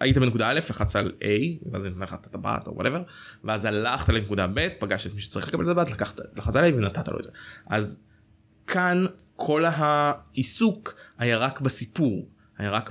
[0.00, 1.26] היית בנקודה א' לחצת על A
[1.72, 3.02] ואז נתן לך את הטבעת או whatever
[3.44, 5.90] ואז הלכת לנקודה ב' פגשת את מי שצריך לקבל את הטבעת
[6.36, 7.30] לחצת על A ונתת לו את זה
[7.66, 8.00] אז
[8.66, 9.06] כאן
[9.40, 12.90] כל העיסוק היה רק בסיפור, היה רק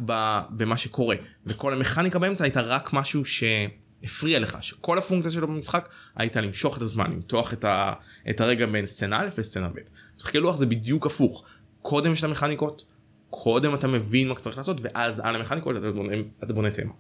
[0.50, 6.42] במה שקורה, וכל המכניקה באמצע הייתה רק משהו שהפריע לך, שכל הפונקציה שלו במשחק הייתה
[6.42, 7.94] למשוך את הזמן, למתוח את, ה,
[8.30, 9.80] את הרגע בין סצנה א' לסצנה ב'.
[10.18, 11.44] משחקי לוח זה בדיוק הפוך,
[11.82, 12.86] קודם יש את המכניקות,
[13.30, 16.94] קודם אתה מבין מה צריך לעשות, ואז על המכניקות אתה בונה, אתה בונה תמה.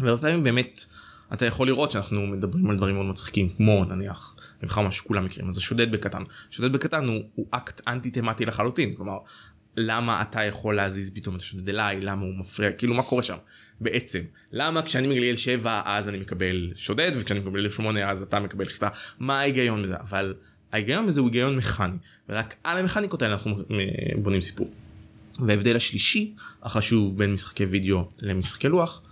[0.00, 0.84] והרבה פעמים באמת
[1.32, 5.48] אתה יכול לראות שאנחנו מדברים על דברים מאוד מצחיקים כמו נניח נבחר מה שכולם מכירים
[5.48, 6.22] אז השודד בקטן.
[6.50, 9.18] שודד בקטן הוא, הוא אקט אנטי תמטי לחלוטין כלומר
[9.76, 12.00] למה אתה יכול להזיז פתאום את השודד אליי?
[12.00, 12.72] למה הוא מפריע?
[12.72, 13.36] כאילו מה קורה שם?
[13.80, 14.20] בעצם
[14.52, 18.88] למה כשאני מגליל 7 אז אני מקבל שודד וכשאני מקבל 8 אז אתה מקבל חיטה?
[19.18, 19.96] מה ההיגיון בזה?
[20.00, 20.34] אבל
[20.72, 21.96] ההיגיון בזה הוא היגיון מכני
[22.28, 23.56] ורק על המכניקות האלה אנחנו
[24.22, 24.70] בונים סיפור.
[25.46, 29.02] וההבדל השלישי החשוב בין משחקי וידאו למשחקי לוח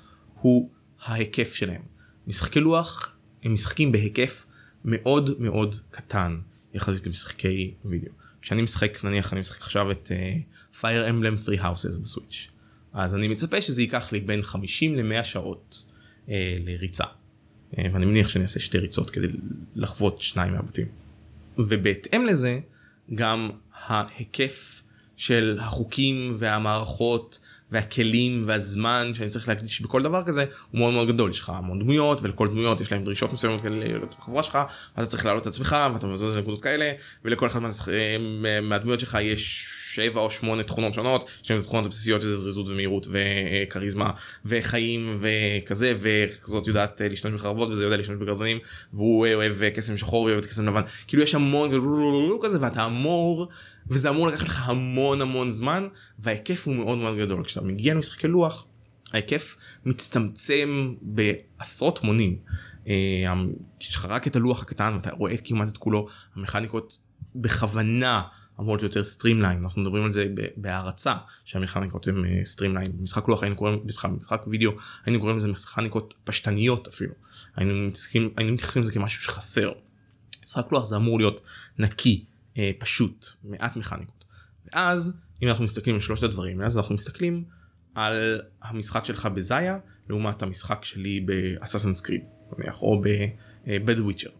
[0.40, 0.70] הוא
[1.04, 1.95] ההיקף שלהם.
[2.26, 3.12] משחקי לוח
[3.42, 4.46] הם משחקים בהיקף
[4.84, 6.38] מאוד מאוד קטן
[6.74, 8.12] יחסית למשחקי וידאו.
[8.42, 12.48] כשאני משחק נניח אני משחק עכשיו את uh, Fire Emblem 3 Houses בסוויץ'
[12.92, 15.84] אז אני מצפה שזה ייקח לי בין 50 ל-100 שעות
[16.26, 16.30] uh,
[16.64, 17.04] לריצה.
[17.04, 19.26] Uh, ואני מניח שאני אעשה שתי ריצות כדי
[19.74, 20.86] לחוות שניים מהבתים.
[21.58, 22.60] ובהתאם לזה
[23.14, 23.50] גם
[23.84, 24.82] ההיקף
[25.16, 27.38] של החוקים והמערכות
[27.70, 31.30] והכלים והזמן שאני צריך להקדיש בכל דבר כזה הוא מאוד מאוד גדול.
[31.30, 34.58] יש לך המון דמויות ולכל דמויות יש להם דרישות מסוימות כאלה להיות בחברה שלך
[34.94, 36.92] אתה צריך להעלות את עצמך ואתה מזוז לנקודות כאלה
[37.24, 37.60] ולכל אחד
[38.62, 44.10] מהדמויות שלך יש שבע או שמונה תכונות שונות שהן תכונות הבסיסיות שזה זריזות ומהירות וכריזמה
[44.44, 48.58] וחיים וכזה וכזאת יודעת להשתמש בחרבות וזה יודע להשתמש בגרזנים
[48.92, 51.70] והוא אוהב קסם שחור ואוהב קסם לבן כאילו יש המון
[52.42, 53.48] כזה ואתה אמור.
[53.88, 58.28] וזה אמור לקחת לך המון המון זמן וההיקף הוא מאוד מאוד גדול כשאתה מגיע למשחקי
[58.28, 58.66] לוח
[59.12, 62.36] ההיקף מצטמצם בעשרות מונים.
[62.88, 63.34] אה,
[63.80, 66.06] יש לך רק את הלוח הקטן ואתה רואה כמעט את כולו
[66.36, 66.98] המכניקות
[67.34, 68.22] בכוונה
[68.60, 71.14] אמורות יותר streamline אנחנו מדברים על זה בהערצה
[71.44, 74.72] שהמכניקות הן streamline אה, משחק לוח היינו קוראים משחק, משחק וידאו
[75.04, 77.12] היינו קוראים לזה מכניקות פשטניות אפילו
[77.56, 79.72] היינו מתייחסים, היינו מתייחסים לזה כמשהו שחסר.
[80.44, 81.40] משחק לוח זה אמור להיות
[81.78, 82.24] נקי
[82.58, 84.24] אה, פשוט מעט מכניקות.
[84.72, 87.44] ואז אם אנחנו מסתכלים על שלושת הדברים אז אנחנו מסתכלים
[87.94, 92.24] על המשחק שלך בזאיה לעומת המשחק שלי באססנס קריד
[92.82, 93.00] או
[93.66, 94.30] בבד וויצ'ר.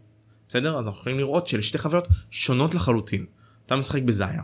[0.49, 3.25] בסדר אז אנחנו יכולים לראות שאלה שתי חוויות שונות לחלוטין.
[3.67, 4.41] אתה משחק בזאיה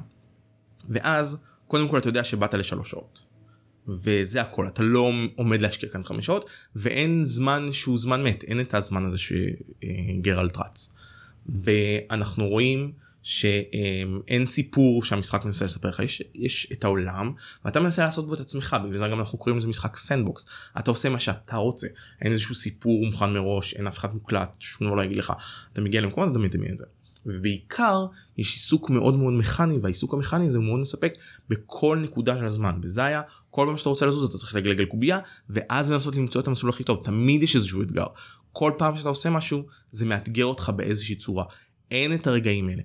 [0.89, 3.25] ואז קודם כל אתה יודע שבאת לשלוש שעות.
[3.87, 8.59] וזה הכל אתה לא עומד להשקיע כאן חמש שעות ואין זמן שהוא זמן מת אין
[8.59, 10.93] את הזמן הזה שגרלט רץ.
[11.45, 12.91] ואנחנו רואים
[13.23, 17.33] שאין סיפור שהמשחק מנסה לספר לך יש, יש את העולם
[17.65, 20.45] ואתה מנסה לעשות בו את עצמך בגלל זה גם אנחנו קוראים לזה משחק sandbox
[20.79, 21.87] אתה עושה מה שאתה רוצה
[22.21, 25.33] אין איזשהו סיפור מוכן מראש אין אף אחד מוקלט שום דבר לא יגיד לך
[25.73, 26.85] אתה מגיע למקום אתה מדמיין את זה.
[27.25, 28.05] ובעיקר
[28.37, 31.13] יש עיסוק מאוד מאוד מכני והעיסוק המכני הזה הוא מאוד מספק
[31.49, 32.81] בכל נקודה של הזמן.
[32.81, 36.47] ב Xia כל פעם שאתה רוצה לזוז אתה צריך לגלגל קובייה ואז לנסות למצוא את
[36.47, 37.01] המסלול הכי טוב.
[37.03, 38.05] תמיד יש איזשהו אתגר.
[38.51, 41.45] כל פעם שאתה עושה משהו זה מאתגר אותך באיזושהי צורה.
[41.91, 42.81] אין את הרגעים האלה.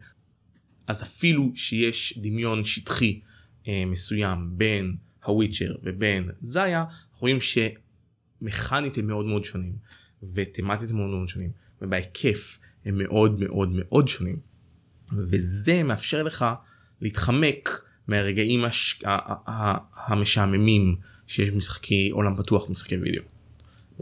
[0.86, 3.20] אז אפילו שיש דמיון שטחי
[3.68, 6.84] אה, מסוים בין הוויצ'ר ובין זיה,
[7.18, 9.72] רואים שמכנית הם מאוד מאוד שונים
[10.34, 11.50] ותמטית הם מאוד מאוד שונים.
[11.82, 14.36] ובהיקף הם מאוד מאוד מאוד שונים
[15.12, 16.44] וזה מאפשר לך
[17.00, 19.02] להתחמק מהרגעים הש...
[20.06, 23.22] המשעממים שיש במשחקי עולם פתוח משחקי וידאו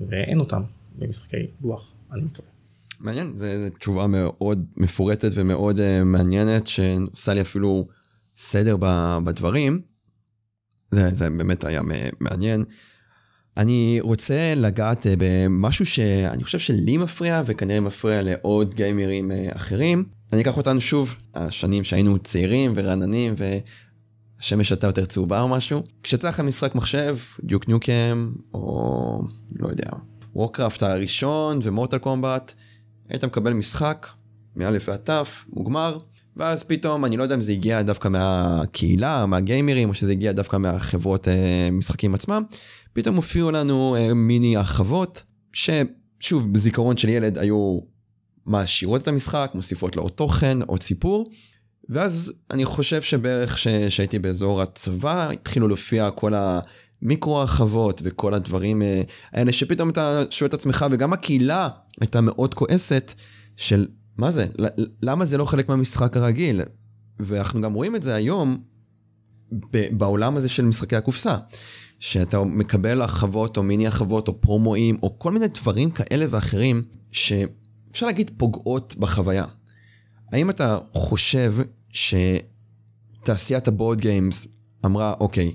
[0.08, 0.62] ואין אותם
[0.98, 2.48] במשחקי לוח אני מקווה.
[3.00, 3.46] מעניין, זו
[3.78, 7.88] תשובה מאוד מפורטת ומאוד uh, מעניינת שעושה לי אפילו
[8.38, 8.76] סדר
[9.24, 9.80] בדברים.
[10.90, 11.82] זה, זה באמת היה
[12.20, 12.64] מעניין.
[13.56, 20.04] אני רוצה לגעת uh, במשהו שאני חושב שלי מפריע וכנראה מפריע לעוד גיימרים uh, אחרים.
[20.32, 25.82] אני אקח אותנו שוב, השנים שהיינו צעירים ורעננים והשמש הייתה יותר צהובה או משהו.
[26.02, 29.20] כשיצא לכם משחק מחשב, דיוק ניוקם או
[29.56, 29.90] לא יודע,
[30.34, 32.52] וורקראפט הראשון ומורטל קומבט.
[33.08, 34.06] היית מקבל משחק
[34.56, 35.98] מא' ועד ת', מוגמר,
[36.36, 40.56] ואז פתאום, אני לא יודע אם זה הגיע דווקא מהקהילה, מהגיימרים, או שזה הגיע דווקא
[40.56, 42.42] מהחברות אה, משחקים עצמם,
[42.92, 45.22] פתאום הופיעו לנו אה, מיני הרחבות,
[45.52, 47.78] ששוב, בזיכרון של ילד היו
[48.46, 51.30] מעשירות את המשחק, מוסיפות לו עוד תוכן, עוד סיפור.
[51.88, 56.32] ואז אני חושב שבערך שהייתי באזור הצבא התחילו להופיע כל
[57.02, 61.68] המיקרו הרחבות וכל הדברים אה, האלה שפתאום אתה שואל את עצמך וגם הקהילה
[62.00, 63.14] הייתה מאוד כועסת
[63.56, 63.86] של
[64.18, 64.46] מה זה
[65.02, 66.60] למה זה לא חלק מהמשחק הרגיל
[67.20, 68.62] ואנחנו גם רואים את זה היום
[69.90, 71.36] בעולם הזה של משחקי הקופסה.
[71.98, 78.06] שאתה מקבל הרחבות או מיני הרחבות או פרומואים או כל מיני דברים כאלה ואחרים שאפשר
[78.06, 79.44] להגיד פוגעות בחוויה.
[80.32, 81.54] האם אתה חושב
[83.24, 84.46] תעשיית הבורד גיימס
[84.86, 85.54] אמרה, אוקיי,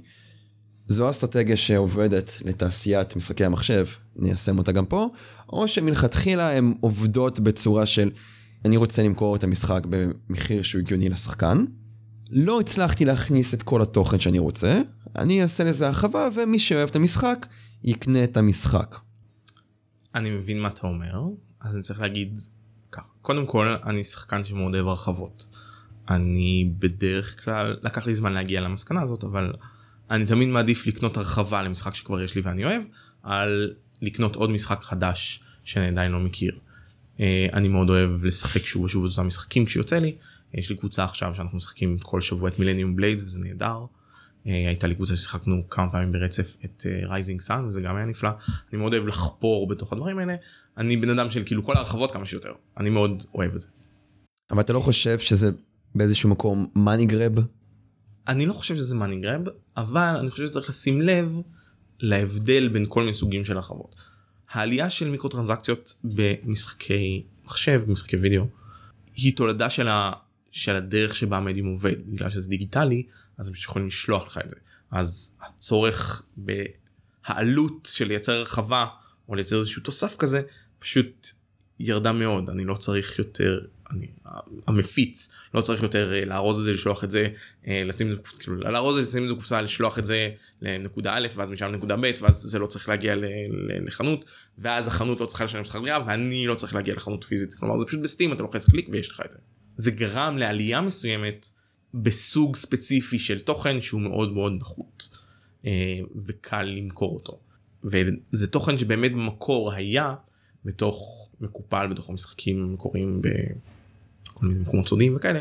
[0.88, 5.08] זו אסטרטגיה שעובדת לתעשיית משחקי המחשב, ניישם אותה גם פה,
[5.50, 8.12] או שמלכתחילה הן עובדות בצורה של
[8.65, 11.65] אני רוצה למכור את המשחק במחיר שהוא הגיוני לשחקן.
[12.30, 14.82] לא הצלחתי להכניס את כל התוכן שאני רוצה,
[15.15, 17.47] אני אעשה לזה הרחבה ומי שאוהב את המשחק
[17.84, 19.00] יקנה את המשחק.
[20.15, 21.24] אני מבין מה אתה אומר,
[21.60, 22.41] אז אני צריך להגיד
[22.91, 25.47] ככה, קודם כל אני שחקן שמאוד אוהב הרחבות.
[26.10, 29.54] אני בדרך כלל, לקח לי זמן להגיע למסקנה הזאת, אבל
[30.12, 32.84] אני תמיד מעדיף לקנות הרחבה למשחק שכבר יש לי ואני אוהב,
[33.24, 36.60] על לקנות עוד משחק חדש שאני עדיין לא מכיר.
[37.21, 40.15] אה, אני מאוד אוהב לשחק שוב ושוב את אותם משחקים כשיוצא לי.
[40.53, 43.86] יש לי קבוצה עכשיו שאנחנו משחקים כל שבוע את Millennium Blades וזה נהדר.
[44.47, 48.05] אה, הייתה לי קבוצה ששיחקנו כמה פעמים ברצף את Rising uh, Sun וזה גם היה
[48.05, 48.29] נפלא.
[48.71, 50.36] אני מאוד אוהב לחפור בתוך הדברים האלה.
[50.77, 52.51] אני בן אדם של כאילו כל ההרחבות כמה שיותר.
[52.77, 53.67] אני מאוד אוהב את זה.
[54.51, 55.51] אבל אתה לא חושב שזה
[55.95, 57.34] באיזשהו מקום money grab?
[58.27, 59.41] אני לא חושב שזה money grab
[59.77, 61.36] אבל אני חושב שצריך לשים לב
[61.99, 64.11] להבדל בין כל מיני סוגים של הרחבות.
[64.52, 68.46] העלייה של מיקרו טרנזקציות במשחקי מחשב במשחקי וידאו
[69.16, 70.12] היא תולדה של, ה,
[70.52, 71.96] של הדרך שבה המדיום עובד.
[72.08, 73.04] בגלל שזה דיגיטלי
[73.38, 74.56] אז הם יכולים לשלוח לך את זה.
[74.92, 78.86] אז הצורך בהעלות של לייצר הרחבה
[79.30, 80.42] או לייצר איזשהו תוסף כזה
[80.80, 81.28] פשוט
[81.80, 82.50] ירדה מאוד.
[82.50, 83.60] אני לא צריך יותר
[83.91, 84.08] אני
[84.67, 87.27] המפיץ לא צריך יותר אה, לארוז את זה לשלוח את זה
[87.67, 90.30] אה, לשים את זה כאילו לארוז את זה לשים את זה קופסה לשלוח את זה
[90.62, 93.15] לנקודה א' ואז משם לנקודה ב' ואז זה לא צריך להגיע
[93.86, 94.25] לחנות
[94.58, 97.86] ואז החנות לא צריכה לשלם שכר דירה ואני לא צריך להגיע לחנות פיזית כלומר זה
[97.86, 99.38] פשוט בסטים אתה לוחץ קליק ויש לך את זה.
[99.77, 101.49] זה גרם לעלייה מסוימת
[101.93, 105.10] בסוג ספציפי של תוכן שהוא מאוד מאוד נחות
[105.65, 105.71] אה,
[106.25, 107.39] וקל למכור אותו.
[107.84, 110.13] וזה תוכן שבאמת במקור היה
[110.65, 113.21] בתוך מקופל בתוך המשחקים המקוריים
[114.41, 115.39] בכל מיני מקומות סודיים וכאלה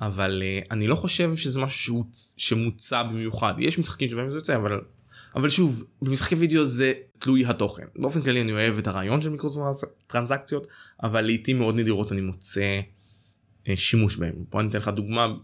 [0.00, 2.04] אבל uh, אני לא חושב שזה משהו
[2.36, 4.80] שמוצע במיוחד יש משחקים שבהם זה יוצא אבל
[5.36, 9.50] אבל שוב במשחקי וידאו זה תלוי התוכן באופן כללי אני אוהב את הרעיון של מיקרו
[10.06, 10.66] טרנזקציות
[11.02, 12.80] אבל לעיתים מאוד נדירות אני מוצא
[13.64, 15.34] uh, שימוש בהם פה אני אתן לך דוגמה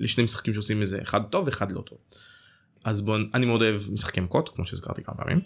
[0.00, 1.98] לשני משחקים שעושים איזה אחד טוב אחד לא טוב.
[2.84, 5.40] אז בוא אני מאוד אוהב משחקי מכות כמו שהזכרתי כמה פעמים.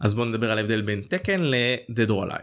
[0.00, 2.34] אז בוא נדבר על ההבדל בין תקן ל-Dead or.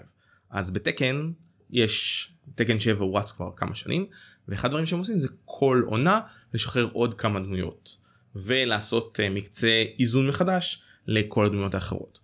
[0.50, 1.32] אז בתקן
[1.72, 4.06] יש תקן 7 הוא רץ כבר כמה שנים
[4.48, 6.20] ואחד הדברים שהם עושים זה כל עונה
[6.54, 7.98] לשחרר עוד כמה דמויות
[8.36, 12.20] ולעשות uh, מקצה איזון מחדש לכל הדמויות האחרות.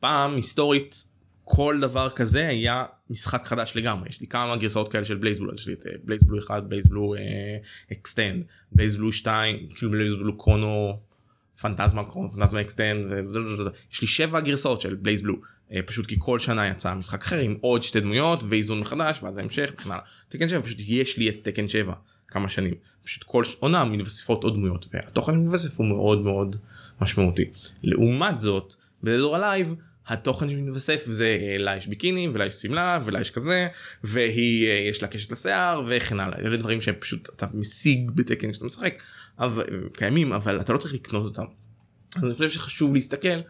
[0.00, 1.04] פעם היסטורית
[1.44, 5.68] כל דבר כזה היה משחק חדש לגמרי יש לי כמה גרסאות כאלה של BlazBlue יש
[5.68, 7.14] לי את BlazBlue 1 BlazBlue
[7.92, 11.00] Extend BlazBlue 2 כאילו BlazBlue Chrono
[11.60, 12.02] Phantasma
[12.34, 13.12] Phantasma Extend
[13.92, 15.40] יש לי שבע גרסאות של BlazBlue אה,
[15.86, 19.70] פשוט כי כל שנה יצא משחק אחר עם עוד שתי דמויות ואיזון מחדש ואז ההמשך
[19.74, 20.02] וכן הלאה.
[20.28, 21.92] Tekken 7 פשוט יש לי את Tekken 7
[22.28, 26.56] כמה שנים פשוט כל עונה מתווספות עוד דמויות והתוכן מתווסף הוא מאוד מאוד
[27.00, 27.44] משמעותי.
[27.82, 29.74] לעומת זאת ב Dead or Alive
[30.06, 33.68] התוכן שמתווסף זה אה, לה יש ביקיני ולה יש שמלה ולה יש כזה
[34.04, 38.16] והיא אה, יש לה קשת לשיער וכן הלאה אלה דברים שהם פשוט אתה משיג ב
[38.16, 39.02] Tekken שאתה משחק
[39.38, 41.44] אבל, קיימים אבל אתה לא צריך לקנות אותם.
[42.16, 43.40] אז אני חושב שחשוב להסתכל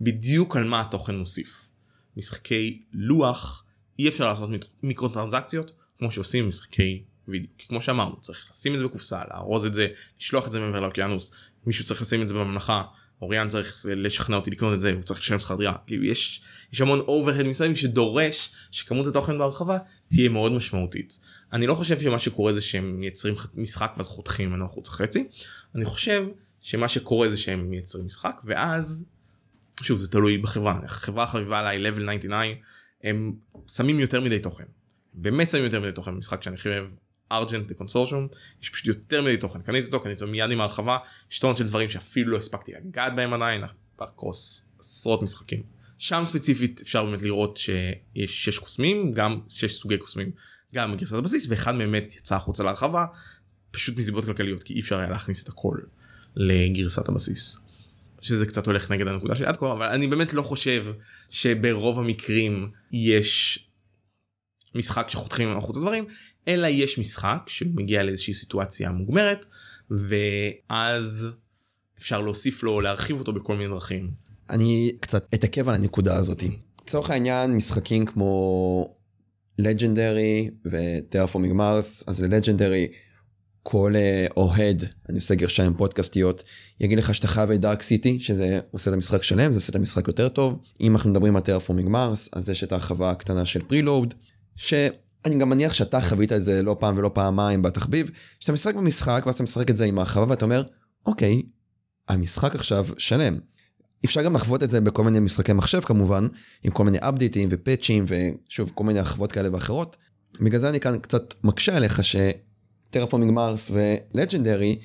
[0.00, 1.67] בדיוק על מה התוכן מוסיף.
[2.18, 3.64] משחקי לוח
[3.98, 4.50] אי אפשר לעשות
[4.82, 7.48] מיקרו טרנזקציות כמו שעושים משחקי וידאו.
[7.58, 9.86] כי כמו שאמרנו צריך לשים את זה בקופסה לארוז את זה
[10.20, 11.32] לשלוח את זה מעבר לאוקיינוס.
[11.66, 12.82] מישהו צריך לשים את זה בממלכה
[13.22, 15.76] אוריאן צריך לשכנע אותי לקנות את זה הוא צריך לשלם שכר דירה.
[15.86, 19.78] כאילו יש יש המון overhead מסביב שדורש שכמות התוכן בהרחבה
[20.08, 21.18] תהיה מאוד משמעותית.
[21.52, 25.28] אני לא חושב שמה שקורה זה שהם מייצרים משחק ואז חותכים ממנו החוצה חצי.
[25.74, 26.26] אני חושב
[26.60, 29.04] שמה שקורה זה שהם מייצרים משחק ואז
[29.84, 30.80] שוב זה תלוי בחברה.
[30.84, 32.60] החברה החביבה עליי level 99
[33.04, 33.32] הם
[33.68, 34.64] שמים יותר מדי תוכן.
[35.14, 36.86] באמת שמים יותר מדי תוכן במשחק שאני הכי אוהב.
[37.32, 38.28] ארג'נט קונסורשום
[38.62, 39.62] יש פשוט יותר מדי תוכן.
[39.62, 40.98] קניתי אותו קניתי אותו מיד עם ההרחבה.
[41.30, 43.62] יש טון של דברים שאפילו לא הספקתי לגעת בהם עדיין
[44.16, 45.62] קרוס עשרות משחקים.
[45.98, 50.30] שם ספציפית אפשר באמת לראות שיש שש קוסמים גם שש סוגי קוסמים
[50.74, 53.06] גם בגרסת הבסיס ואחד באמת יצא החוצה להרחבה
[53.70, 55.78] פשוט מסיבות כלכליות כי אי אפשר היה להכניס את הכל
[56.36, 57.67] לגרסת הבסיס.
[58.20, 60.86] שזה קצת הולך נגד הנקודה שלי עד כה אבל אני באמת לא חושב
[61.30, 63.64] שברוב המקרים יש
[64.74, 66.06] משחק שחותכים החוצה דברים
[66.48, 69.46] אלא יש משחק שמגיע לאיזושהי סיטואציה מוגמרת
[69.90, 71.28] ואז
[71.98, 74.10] אפשר להוסיף לו להרחיב אותו בכל מיני דרכים.
[74.50, 76.42] אני קצת אתעכב על הנקודה הזאת.
[76.82, 78.94] לצורך העניין משחקים כמו
[79.58, 82.88] לג'נדרי וטרפורמינג מרס אז ללג'נדרי
[83.62, 86.42] כל אה, אוהד אני עושה גרשיים פודקאסטיות
[86.80, 89.76] יגיד לך שאתה חייב את Dark City שזה עושה את המשחק שלם זה עושה את
[89.76, 93.62] המשחק יותר טוב אם אנחנו מדברים על Terraforming Mars אז יש את ההרחבה הקטנה של
[93.62, 94.14] Prelude.
[94.56, 94.74] ש...
[95.24, 99.22] אני גם מניח שאתה חווית את זה לא פעם ולא פעמיים בתחביב, שאתה משחק במשחק
[99.26, 100.62] ואז אתה משחק את זה עם הרחבה ואתה אומר,
[101.06, 101.42] אוקיי,
[102.08, 103.38] המשחק עכשיו שלם.
[104.04, 106.26] אפשר גם לחוות את זה בכל מיני משחקי מחשב כמובן,
[106.62, 109.96] עם כל מיני אפדייטים ופאצ'ים ושוב כל מיני הרחבות כאלה ואחרות.
[110.40, 112.04] בגלל זה אני כאן קצת מקשה עליך
[112.90, 114.78] שטרפורמינג מרס ולג'נדרי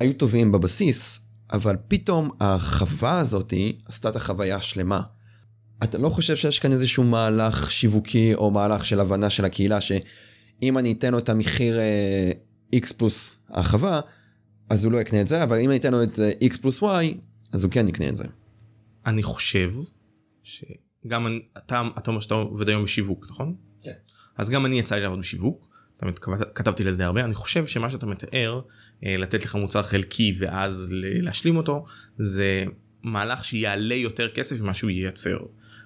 [0.00, 1.20] היו טובים בבסיס,
[1.52, 5.00] אבל פתאום ההרחבה הזאתי עשתה את החוויה שלמה.
[5.82, 10.78] אתה לא חושב שיש כאן איזשהו מהלך שיווקי או מהלך של הבנה של הקהילה שאם
[10.78, 12.30] אני אתן לו את המחיר אה,
[12.76, 14.00] x פלוס הרחבה
[14.70, 16.82] אז הוא לא יקנה את זה אבל אם אני אתן לו את זה x פלוס
[16.82, 16.86] y
[17.52, 18.24] אז הוא כן יקנה את זה.
[19.06, 19.72] אני חושב
[20.42, 23.54] שגם אני- אתה אתה אומר שאתה עובד היום בשיווק נכון?
[23.82, 23.92] כן.
[24.38, 25.71] אז גם אני יצא לי לעבוד בשיווק.
[26.54, 28.60] כתבתי לזה הרבה אני חושב שמה שאתה מתאר
[29.06, 31.84] אה, לתת לך מוצר חלקי ואז להשלים אותו
[32.18, 32.64] זה
[33.02, 35.38] מהלך שיעלה יותר כסף ממה שהוא ייצר.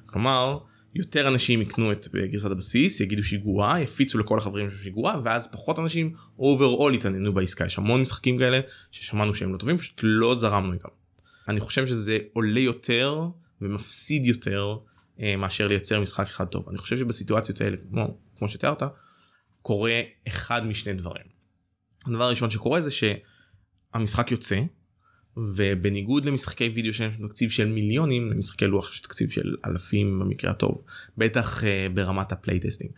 [0.07, 0.59] כלומר
[0.95, 5.51] יותר אנשים יקנו את גרסת הבסיס יגידו שהיא גרועה יפיצו לכל החברים שהיא גרועה ואז
[5.53, 10.35] פחות אנשים overall יתעניינו בעסקה יש המון משחקים כאלה ששמענו שהם לא טובים פשוט לא
[10.35, 10.89] זרמנו איתם.
[11.49, 13.21] אני חושב שזה עולה יותר
[13.61, 14.77] ומפסיד יותר
[15.21, 18.83] אה, מאשר לייצר משחק אחד טוב אני חושב שבסיטואציות האלה כמו כמו שתיארת
[19.67, 21.25] קורה אחד משני דברים.
[22.07, 24.61] הדבר הראשון שקורה זה שהמשחק יוצא
[25.37, 30.85] ובניגוד למשחקי וידאו שיש תקציב של מיליונים למשחקי לוח יש תקציב של אלפים במקרה הטוב
[31.19, 32.91] בטח אה, ברמת ה playtesting.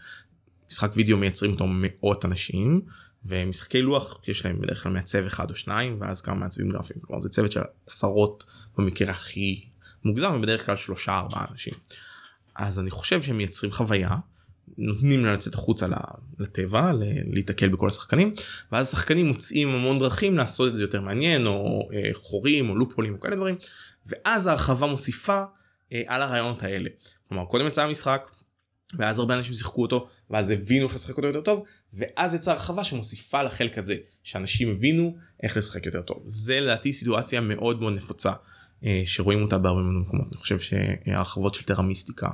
[0.71, 2.81] משחק וידאו מייצרים אותו מאות אנשים
[3.25, 7.21] ומשחקי לוח יש להם בדרך כלל מעצב אחד או שניים ואז כמה מעצבים גרפיים כלומר
[7.21, 8.45] זה צוות של עשרות
[8.79, 9.69] במקרה הכי
[10.05, 11.75] מוגזם ובדרך כלל שלושה ארבעה אנשים.
[12.55, 14.17] אז אני חושב שהם מייצרים חוויה
[14.79, 15.87] נותנים לה לצאת החוצה
[16.39, 16.93] לטבע
[17.33, 18.33] להיתקל בכל השחקנים
[18.73, 23.15] ואז השחקנים מוצאים המון דרכים לעשות את זה יותר מעניין או אה, חורים או לופולים
[23.15, 23.57] או כאלה דברים
[24.07, 25.43] ואז ההרחבה מוסיפה
[25.93, 26.89] אה, על הרעיונות האלה.
[27.29, 28.29] כלומר קודם יצא המשחק
[28.95, 32.85] ואז הרבה אנשים שיחקו אותו ואז הבינו איך לשחק אותו יותר טוב ואז יצאה הרחבה
[32.85, 38.33] שמוסיפה לחלק הזה שאנשים הבינו איך לשחק יותר טוב זה לדעתי סיטואציה מאוד מאוד נפוצה
[38.85, 42.29] אה, שרואים אותה בהרבה מאוד מקומות אני חושב שהרחבות של טרה מיסטיקה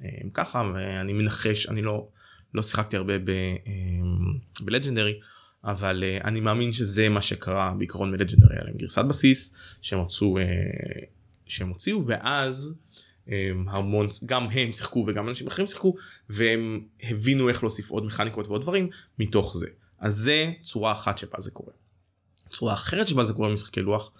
[0.00, 2.08] הם ככה ואני מנחש אני לא
[2.54, 3.14] לא שיחקתי הרבה
[4.60, 5.20] בלג'נדרי
[5.64, 10.44] אבל אה, אני מאמין שזה מה שקרה בעיקרון בלג'נדרי היה גרסת בסיס שהם רצו אה,
[11.46, 12.74] שהם הוציאו ואז
[13.28, 15.94] אה, המון גם הם שיחקו וגם אנשים אחרים שיחקו
[16.30, 19.66] והם הבינו איך להוסיף עוד מכניקות ועוד דברים מתוך זה
[19.98, 21.72] אז זה צורה אחת שבה זה קורה.
[22.50, 24.12] צורה אחרת שבה זה קורה במשחקי לוח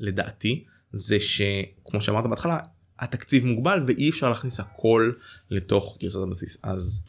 [0.00, 2.58] לדעתי זה שכמו שאמרת בהתחלה
[2.98, 5.12] התקציב מוגבל ואי אפשר להכניס הכל
[5.50, 7.00] לתוך גרסת הבסיס אז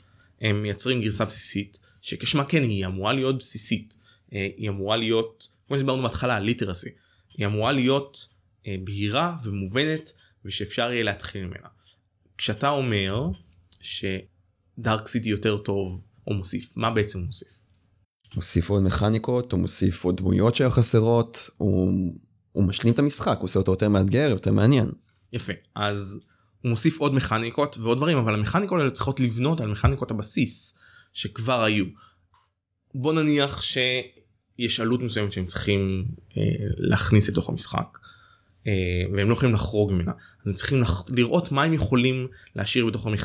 [0.42, 3.98] הם מייצרים גרסה בסיסית שכשמה כן היא אמורה להיות בסיסית
[4.34, 6.90] אה, היא אמורה להיות כמו שדיברנו בהתחלה ליטרסי
[7.38, 8.28] היא אמורה להיות
[8.68, 10.14] אה, בהירה ומובנת
[10.46, 11.68] ושאפשר יהיה להתחיל ממנה.
[12.38, 13.28] כשאתה אומר
[13.82, 17.48] שדארק סיטי יותר טוב או מוסיף מה בעצם הוא מוסיף.
[18.36, 21.94] מוסיף עוד מכניקות, הוא מוסיף עוד דמויות שהיו חסרות, הוא,
[22.52, 24.92] הוא משלים את המשחק, הוא עושה אותו יותר מאתגר, יותר מעניין.
[25.34, 25.54] יפה.
[25.76, 26.20] אז
[26.62, 30.78] הוא מוסיף עוד מכניקות ועוד דברים אבל המכניקות האלה צריכות לבנות על מכניקות הבסיס
[31.14, 31.86] שכבר היו.
[32.96, 36.06] בוא נניח שיש עלות מסוימת שהם צריכים
[36.38, 36.44] אה,
[36.78, 37.98] להכניס לתוך המשחק
[38.68, 40.12] אה, והם לא יכולים לחרוג ממנה.
[40.12, 41.04] אז הם צריכים לח...
[41.10, 43.22] לראות מה הם יכולים להשאיר בתוך, המש...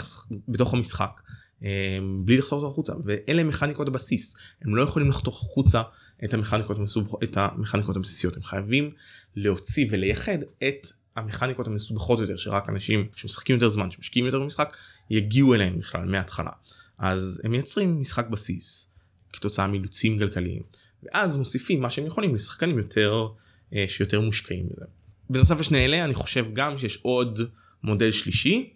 [0.49, 1.21] בתוך המשחק
[1.65, 2.93] אה, בלי לחתוך אותו החוצה.
[3.05, 4.37] ואלה מכניקות הבסיס.
[4.63, 5.83] הם לא יכולים לחתוך החוצה
[6.25, 7.15] את המכניקות, המסובכ...
[7.23, 8.37] את המכניקות הבסיסיות.
[8.37, 8.91] הם חייבים
[9.37, 10.87] להוציא ולייחד את
[11.19, 14.77] המכניקות המסובכות יותר שרק אנשים שמשחקים יותר זמן שמשקיעים יותר במשחק
[15.11, 16.51] יגיעו אליהם בכלל מההתחלה
[16.99, 18.93] אז הם מייצרים משחק בסיס
[19.33, 20.63] כתוצאה מאילוצים כלכליים
[21.03, 23.27] ואז מוסיפים מה שהם יכולים לשחקנים יותר
[23.75, 24.85] אה, שיותר מושקעים בזה.
[25.31, 27.41] בנוסף לשני אלה אני חושב גם שיש עוד
[27.83, 28.75] מודל שלישי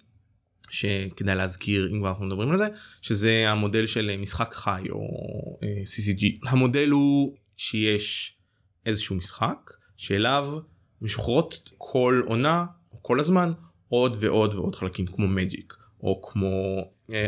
[0.70, 2.66] שכדאי להזכיר אם כבר אנחנו מדברים על זה
[3.02, 5.00] שזה המודל של משחק חי או
[5.62, 8.36] אה, CCG המודל הוא שיש
[8.86, 10.58] איזשהו משחק שאליו
[11.02, 12.64] משוחררות כל עונה
[13.02, 13.52] כל הזמן
[13.88, 16.84] עוד ועוד ועוד חלקים כמו מג'יק או כמו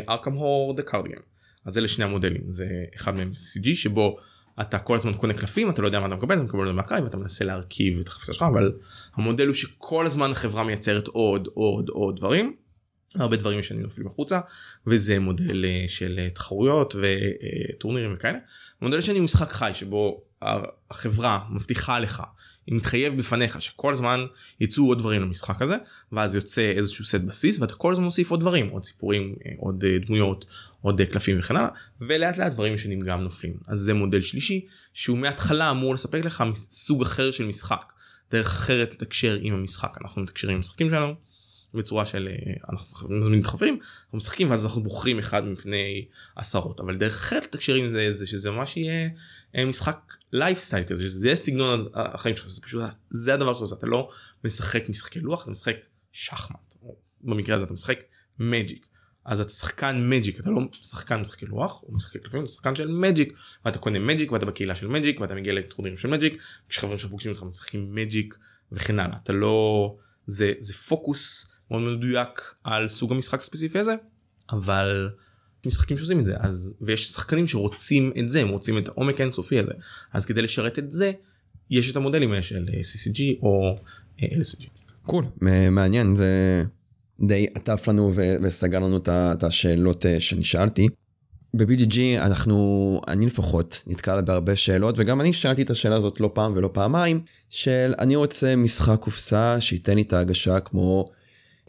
[0.09, 1.21] Arkham Horror the Card Game
[1.65, 4.17] אז אלה שני המודלים זה אחד מהם CCG שבו
[4.61, 6.73] אתה כל הזמן קונה קלפים אתה לא יודע מה אתה מקבל אתה מקבל את זה
[6.73, 8.71] מהקרב ואתה מנסה להרכיב את החפצה שלך אבל
[9.15, 12.55] המודל הוא שכל הזמן החברה מייצרת עוד עוד עוד דברים.
[13.19, 14.39] הרבה דברים שאני נופלים החוצה
[14.87, 18.37] וזה מודל אה, של אה, תחרויות וטורנירים וכאלה.
[18.81, 20.23] המודל השני הוא משחק חי שבו
[20.91, 22.23] החברה מבטיחה לך
[22.67, 24.25] היא מתחייב בפניך שכל הזמן
[24.59, 25.75] יצאו עוד דברים למשחק הזה
[26.11, 29.85] ואז יוצא איזשהו סט בסיס ואתה כל הזמן מוסיף עוד דברים עוד סיפורים אה, עוד
[30.05, 30.45] דמויות
[30.81, 31.69] עוד קלפים וכן הלאה
[32.01, 36.43] ולאט לאט דברים משנים גם נופלים אז זה מודל שלישי שהוא מההתחלה אמור לספק לך
[36.53, 37.93] סוג אחר של משחק
[38.31, 41.13] דרך אחרת לתקשר עם המשחק אנחנו מתקשרים עם המשחקים שלנו
[41.75, 46.05] בצורה של אה, אנחנו מזמינים החברים אנחנו משחקים ואז אנחנו בוחרים אחד מפני
[46.35, 46.79] עשרות.
[46.79, 49.09] אבל דרך אחרת לתקשר עם זה זה שזה ממש יהיה
[49.55, 52.47] אה, משחק לייפסטייל כזה שזה יהיה סגנון החיים שלך.
[52.49, 53.75] זה פשוט זה הדבר שאתה עושה.
[53.75, 54.09] אתה לא
[54.43, 55.75] משחק משחקי לוח אתה משחק
[56.11, 56.75] שחמט.
[57.21, 57.99] במקרה הזה אתה משחק
[58.39, 58.87] מג'יק
[59.25, 62.91] אז אתה שחקן מג'יק אתה לא שחקן משחקי לוח או משחקי קלפים אתה שחקן של
[62.91, 63.33] מג'יק
[63.65, 67.31] ואתה קונה מג'יק ואתה בקהילה של מג'יק ואתה מגיע לטורנירים של מג'יק כשחברים שלך פוגשים
[67.31, 68.37] אותך משחקים מג'יק
[68.71, 69.17] וכן הלאה.
[69.23, 69.95] אתה לא
[70.27, 73.95] זה זה פוקוס מאוד מדויק על סוג המשחק הספציפי הזה
[74.51, 75.09] אבל
[75.65, 79.59] משחקים שעושים את זה אז ויש שחקנים שרוצים את זה הם רוצים את העומק האינסופי
[79.59, 79.71] הזה
[80.13, 81.11] אז כדי לשרת את זה
[81.69, 83.77] יש את המודלים האלה של אה, CCG או
[84.21, 84.65] אה, LSG.
[85.05, 85.25] קול
[85.71, 86.63] מעניין זה
[87.27, 90.87] די עטף לנו וסגר לנו את השאלות אה, שאני שאלתי.
[91.53, 96.53] ב-BGG אנחנו אני לפחות נתקל בהרבה שאלות וגם אני שאלתי את השאלה הזאת לא פעם
[96.55, 101.05] ולא פעמיים של אני רוצה משחק קופסה שייתן לי את ההגשה כמו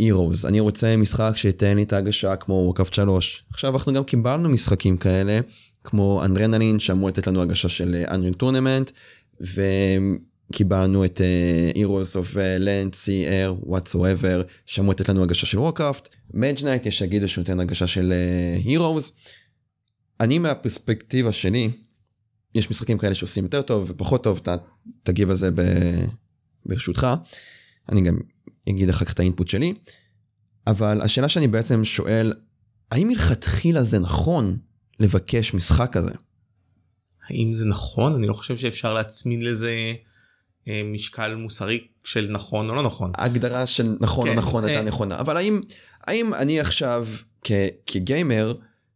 [0.00, 4.48] Heroes אני רוצה משחק שייתן לי את ההגשה כמו וורקאפט 3 עכשיו אנחנו גם קיבלנו
[4.48, 5.40] משחקים כאלה
[5.84, 8.90] כמו אנדרנלין שאמור לתת לנו הרגשה של Unreal Tournament
[9.40, 16.08] וקיבלנו את אה, Heroes of Land, Sea, Air, whatsoever שאמור לתת לנו הרגשה של Warcraft.
[16.34, 18.12] Mage Knight יש שיגידו שהוא נותן הרגשה של
[18.64, 19.02] אה.
[20.20, 21.70] אני מהפרספקטיבה שלי
[22.54, 24.56] יש משחקים כאלה שעושים יותר טוב ופחות טוב אתה
[25.02, 25.62] תגיב על זה ב...
[26.66, 27.06] ברשותך.
[27.88, 28.18] אני גם
[28.68, 29.74] אגיד אחר כך את ה input שלי.
[30.66, 32.32] אבל השאלה שאני בעצם שואל
[32.90, 34.56] האם מלכתחילה זה נכון
[35.00, 36.12] לבקש משחק כזה?
[37.28, 39.72] האם זה נכון אני לא חושב שאפשר להצמיד לזה
[40.68, 43.12] אה, משקל מוסרי של נכון או לא נכון.
[43.18, 44.86] הגדרה של נכון כן, או נכון הייתה אה...
[44.86, 45.60] נכונה אבל האם
[46.06, 47.08] האם אני עכשיו
[47.42, 47.52] כ,
[47.86, 48.54] כגיימר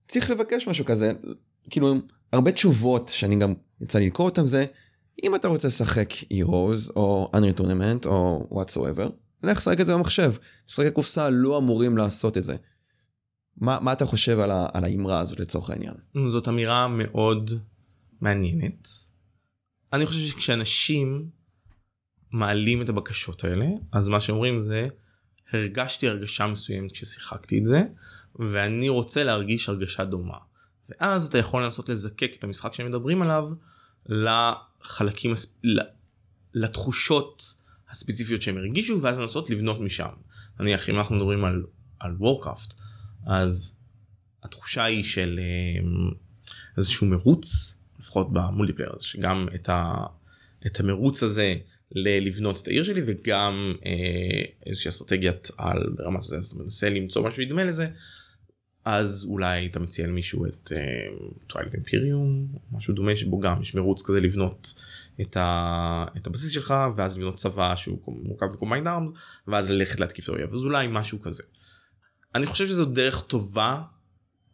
[0.09, 1.12] צריך לבקש משהו כזה
[1.71, 1.95] כאילו
[2.33, 4.66] הרבה תשובות שאני גם יצא לי לקרוא אותם זה
[5.25, 9.09] אם אתה רוצה לשחק Heroes או Unreal Tournament או whatsoever
[9.43, 10.32] לך לשחק את זה במחשב
[10.68, 12.57] משחקי קופסה לא אמורים לעשות את זה.
[13.57, 15.95] מה, מה אתה חושב על, ה, על האמרה הזאת לצורך העניין?
[16.28, 17.51] זאת אמירה מאוד
[18.20, 18.88] מעניינת.
[19.93, 21.30] אני חושב שכשאנשים
[22.32, 24.88] מעלים את הבקשות האלה אז מה שאומרים זה
[25.53, 27.82] הרגשתי הרגשה מסוימת כששיחקתי את זה
[28.34, 30.38] ואני רוצה להרגיש הרגשה דומה.
[30.88, 33.49] ואז אתה יכול לנסות לזקק את המשחק שהם מדברים עליו
[34.07, 35.34] לחלקים,
[36.55, 37.55] לתחושות
[37.91, 40.09] הספציפיות שהם הרגישו ואז לנסות לבנות משם.
[40.61, 41.62] נניח אם אנחנו מדברים על,
[42.01, 42.75] על Warcraft
[43.26, 43.76] אז
[44.43, 46.11] התחושה היא של אמ,
[46.76, 49.95] איזשהו מרוץ לפחות ב multiplayer שגם את, ה,
[50.66, 51.55] את המרוץ הזה
[51.95, 57.26] לבנות את העיר שלי וגם אה, איזושהי אסטרטגיית על ברמת זה אז אתה מנסה למצוא
[57.26, 57.88] משהו ידמה לזה
[58.84, 60.72] אז אולי אתה מציע למישהו את
[61.47, 64.74] טווילד uh, אימפיריום משהו דומה שבו גם יש מרוץ כזה לבנות
[65.21, 69.11] את, ה, את הבסיס שלך ואז לבנות צבא שהוא מורכב ב combined arms
[69.47, 71.43] ואז ללכת להתקיף את האויב אז אולי משהו כזה.
[72.35, 73.83] אני חושב שזו דרך טובה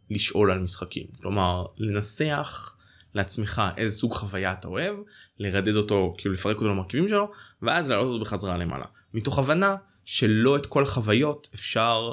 [0.09, 2.77] לשאול על משחקים כלומר לנסח
[3.13, 4.95] לעצמך איזה סוג חוויה אתה אוהב
[5.39, 10.57] לרדד אותו כאילו לפרק אותו למרכיבים שלו ואז להעלות אותו בחזרה למעלה מתוך הבנה שלא
[10.57, 12.11] את כל החוויות אפשר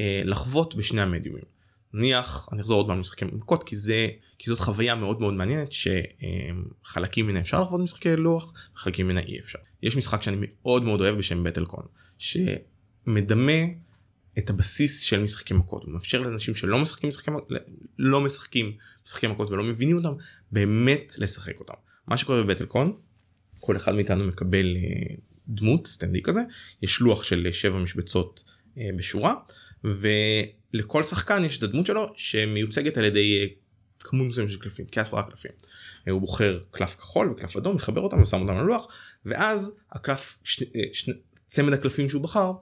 [0.00, 1.59] אה, לחוות בשני המדיומים.
[1.94, 5.68] נניח אני אחזור עוד פעם למשחקי מכות כי זה כי זאת חוויה מאוד מאוד מעניינת
[5.72, 9.58] שחלקים ממנה אפשר לחוות משחקי לוח חלקים ממנה אי אפשר.
[9.82, 11.84] יש משחק שאני מאוד מאוד אוהב בשם בטלקון
[12.18, 13.62] שמדמה
[14.38, 17.30] את הבסיס של משחקי מכות הוא מאפשר לאנשים שלא משחקים משחקי
[17.98, 18.72] לא משחקים
[19.06, 20.12] משחקי מכות ולא מבינים אותם
[20.52, 21.74] באמת לשחק אותם.
[22.06, 22.96] מה שקורה בבטלקון
[23.60, 25.14] כל אחד מאיתנו מקבל אה,
[25.48, 26.40] דמות סטנדי כזה
[26.82, 28.44] יש לוח של שבע משבצות
[28.78, 29.34] אה, בשורה
[29.84, 33.46] ולכל שחקן יש את הדמות שלו שמיוצגת על ידי אה,
[34.00, 35.50] כמות מסוימת של קלפים כעשרה קלפים.
[36.08, 38.86] אה, הוא בוחר קלף כחול וקלף אדום מחבר אותם ושם אותם על הלוח
[39.26, 40.62] ואז הקלף ש...
[40.62, 41.10] אה, ש...
[41.46, 42.52] צמד הקלפים שהוא בחר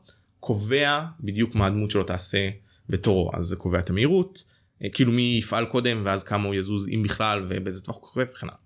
[0.41, 2.51] קובע בדיוק מה הדמות שלו תעשה
[2.89, 4.45] בתורו אז זה קובע את המהירות
[4.93, 8.47] כאילו מי יפעל קודם ואז כמה הוא יזוז אם בכלל ובאיזה טווח הוא קובע וכן
[8.47, 8.59] הלאה.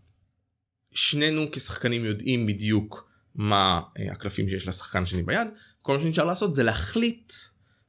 [0.94, 3.80] שנינו כשחקנים יודעים בדיוק מה
[4.12, 5.48] הקלפים שיש לשחקן השני ביד
[5.82, 7.32] כל מה שנשאר לעשות זה להחליט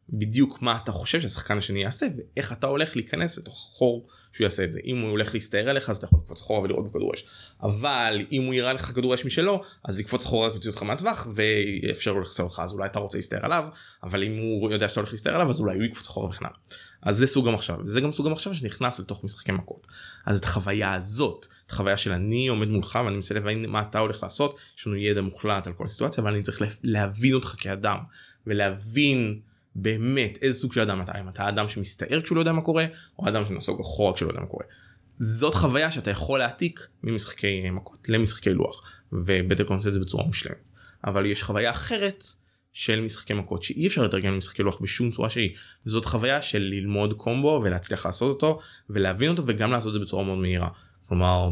[0.10, 4.64] בדיוק מה אתה חושב שהשחקן השני יעשה ואיך אתה הולך להיכנס לתוך החור שהוא יעשה
[4.64, 7.26] את זה אם הוא הולך להסתער עליך אז אתה יכול לקפוץ אחורה ולראות בכדור אש
[7.64, 12.14] אבל אם הוא יראה לך כדור אש משלו אז לקפוץ אחורה יוציא אותך מהטווח ויאפשר
[12.14, 13.68] לו לחסר אותך אז אולי אתה רוצה להסתער עליו
[14.04, 16.58] אבל אם הוא יודע שאתה הולך להסתער עליו אז אולי הוא יקפוץ אחורה וכן הלאה.
[17.02, 19.88] אז זה סוג המחשב וזה גם סוג המחשב שנכנס לתוך משחקי מכות
[20.26, 24.00] אז את החוויה הזאת את החוויה של אני עומד מולך ואני מנסה להבין מה אתה
[24.00, 27.98] הולך לעשות יש לנו ידע מוחלט על כל הסיטואציה אבל אני צריך להבין אותך כאדם
[28.48, 29.40] ולהבין.
[29.76, 31.20] באמת איזה סוג של אדם אתה?
[31.20, 32.86] אם אתה אדם שמסתער כשהוא לא יודע מה קורה
[33.20, 34.66] או אדם שנסוג אחורה כשהוא לא יודע מה קורה.
[35.18, 39.04] זאת חוויה שאתה יכול להעתיק ממשחקי מכות למשחקי לוח
[39.70, 40.70] עושה את זה בצורה מושלמת.
[41.08, 42.24] אבל יש חוויה אחרת
[42.74, 45.56] של משחקי מכות שאי אפשר לתרגם למשחקי לוח בשום צורה שהיא.
[45.86, 48.60] זאת חוויה של ללמוד קומבו ולהצליח לעשות אותו
[48.90, 50.70] ולהבין אותו וגם לעשות את זה בצורה מאוד מהירה.
[51.08, 51.50] כלומר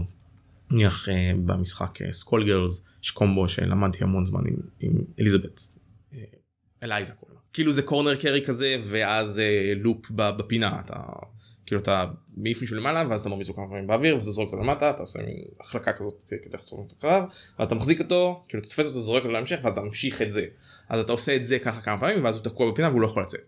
[0.71, 1.11] נניח uh,
[1.45, 5.61] במשחק סקול uh, גרלס יש קומבו שלמדתי המון זמן עם, עם אליזבת
[6.83, 10.95] אלייזה קוראים כאילו זה קורנר קרי כזה ואז uh, לופ בפינה אתה
[11.71, 12.05] כאילו אתה
[12.37, 15.01] מעיף מישהו למעלה ואז אתה מרמיס אותו כמה פעמים באוויר וזה זורק אותו למטה אתה
[15.01, 17.23] עושה מין החלקה כזאת כדי לחצות אותו אחריו
[17.59, 20.33] ואז אתה מחזיק אותו כאילו אתה תופס אותו זורק אותו להמשך ואז אתה ממשיך את
[20.33, 20.45] זה.
[20.89, 23.23] אז אתה עושה את זה ככה כמה פעמים ואז הוא תקוע בפינה והוא לא יכול
[23.23, 23.39] לצאת.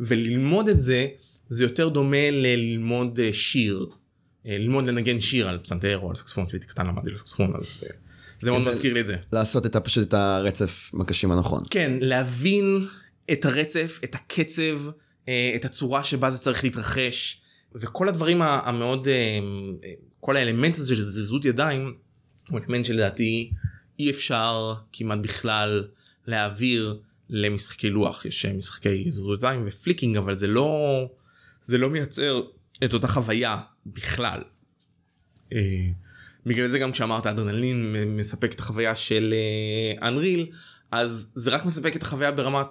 [0.00, 1.08] וללמוד את זה
[1.48, 3.86] זה יותר דומה ללמוד אה, שיר.
[4.46, 7.52] אה, ללמוד לנגן שיר על פסנתר או על סקספון כי הייתי קטן למדתי על סקספון
[7.56, 7.84] אז
[8.40, 9.16] זה מאוד מזכיר לי את זה.
[9.32, 11.62] לעשות את פשוט את הרצף מקשים הנכון.
[11.70, 12.86] כן להבין
[13.32, 14.80] את הרצף את הקצב
[15.28, 17.42] אה, את הצורה שבה זה צריך להתרחש.
[17.74, 19.38] וכל הדברים המאוד אה,
[20.20, 21.94] כל האלמנט הזה של זריזות ידיים
[22.48, 23.52] הוא אלמנט שלדעתי
[23.98, 25.88] אי אפשר כמעט בכלל
[26.26, 31.06] להעביר למשחקי לוח יש אה, משחקי זריזות ידיים ו flicking אבל זה לא
[31.62, 32.42] זה לא מייצר
[32.84, 34.42] את אותה חוויה בכלל.
[35.52, 35.88] אה,
[36.46, 39.34] בגלל זה גם כשאמרת אדרנלין מספק את החוויה של
[40.02, 40.46] אנריל
[40.90, 42.66] אז זה רק מספק את החוויה ברמת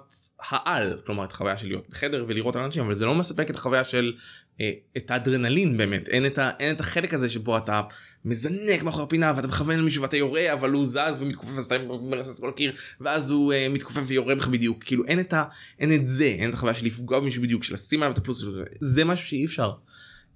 [0.48, 3.84] העל כלומר את החוויה של להיות בחדר ולראות אנשים אבל זה לא מספק את החוויה
[3.84, 4.12] של
[4.60, 6.08] אה, את האדרנלין באמת.
[6.08, 7.82] אין את, ה, אין את החלק הזה שבו אתה
[8.24, 11.76] מזנק מאחורי הפינה ואתה מכוון על מישהו ואתה יורה אבל הוא זז ומתכופף אז אתה
[12.02, 14.84] מרסס כל הקיר ואז הוא אה, מתכופף ויורה בך בדיוק.
[14.84, 15.44] כאילו אין את, ה,
[15.78, 18.44] אין את זה אין את החוויה של לפגוע במישהו בדיוק של לשים עליו את הפלוס
[18.80, 19.72] זה משהו שאי אפשר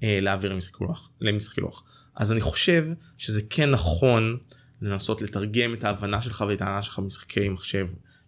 [0.03, 1.11] אה, להעביר למשחק לוח
[1.59, 1.85] לוח
[2.17, 2.87] אז אני חושב
[3.17, 4.39] שזה כן נכון
[4.83, 7.87] לנסות לתרגם את ההבנה שלך ואת ההבנה שלך במשחקי מחשב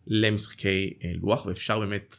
[0.09, 2.17] למשחקי אה, לוח ואפשר באמת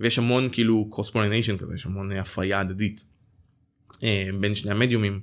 [0.00, 3.04] ויש המון כאילו קרוס פולניישן כזה יש המון הפריה הדדית
[4.02, 5.20] אה, בין שני המדיומים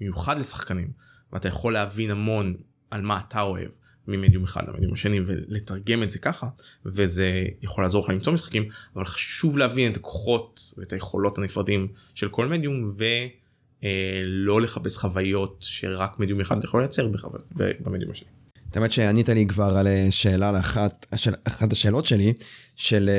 [0.00, 0.90] מיוחד לשחקנים
[1.32, 2.56] ואתה יכול להבין המון
[2.90, 3.70] על מה אתה אוהב
[4.08, 6.48] ממדיום אחד למדיום השני ולתרגם את זה ככה
[6.86, 12.28] וזה יכול לעזור לך למצוא משחקים אבל חשוב להבין את הכוחות ואת היכולות הנפרדים של
[12.28, 17.08] כל מדיום ולא אה, לחפש חוויות שרק מדיום אחד יכול לייצר
[17.54, 18.41] במדיום השני.
[18.76, 22.32] האמת שענית לי כבר על אה, שאלה לאחת של, אחת השאלות שלי
[22.76, 23.10] של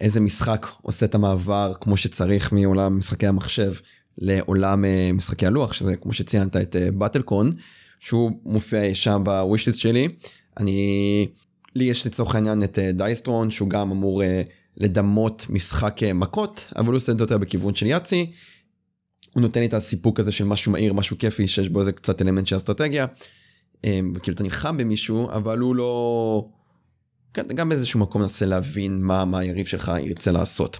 [0.00, 3.72] איזה משחק עושה את המעבר כמו שצריך מעולם משחקי המחשב
[4.18, 7.52] לעולם אה, משחקי הלוח שזה כמו שציינת את באטלקון אה,
[7.98, 10.08] שהוא מופיע שם בווישליסט שלי
[10.58, 11.28] אני
[11.74, 14.22] לי יש לצורך העניין את דייסטרון אה, שהוא גם אמור
[14.76, 18.30] לדמות משחק מכות אבל הוא עושה את זה יותר בכיוון של יאצי.
[19.32, 22.22] הוא נותן לי את הסיפוק הזה של משהו מהיר משהו כיפי שיש בו איזה קצת
[22.22, 23.06] אלמנט של אסטרטגיה.
[23.86, 26.48] וכאילו אתה נלחם במישהו אבל הוא לא.
[27.34, 30.78] כן, גם באיזשהו מקום מנסה להבין מה, מה היריב שלך ירצה לעשות.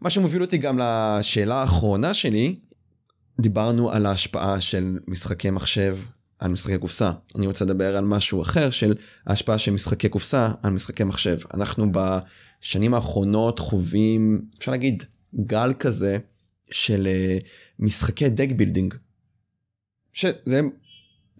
[0.00, 2.56] מה שמוביל אותי גם לשאלה האחרונה שלי,
[3.40, 5.98] דיברנו על ההשפעה של משחקי מחשב
[6.38, 7.12] על משחקי קופסה.
[7.36, 8.94] אני רוצה לדבר על משהו אחר של
[9.26, 11.38] ההשפעה של משחקי קופסה על משחקי מחשב.
[11.54, 16.18] אנחנו בשנים האחרונות חווים, אפשר להגיד, גל כזה
[16.70, 17.38] של אה,
[17.78, 18.94] משחקי deck building.
[20.12, 20.60] שזה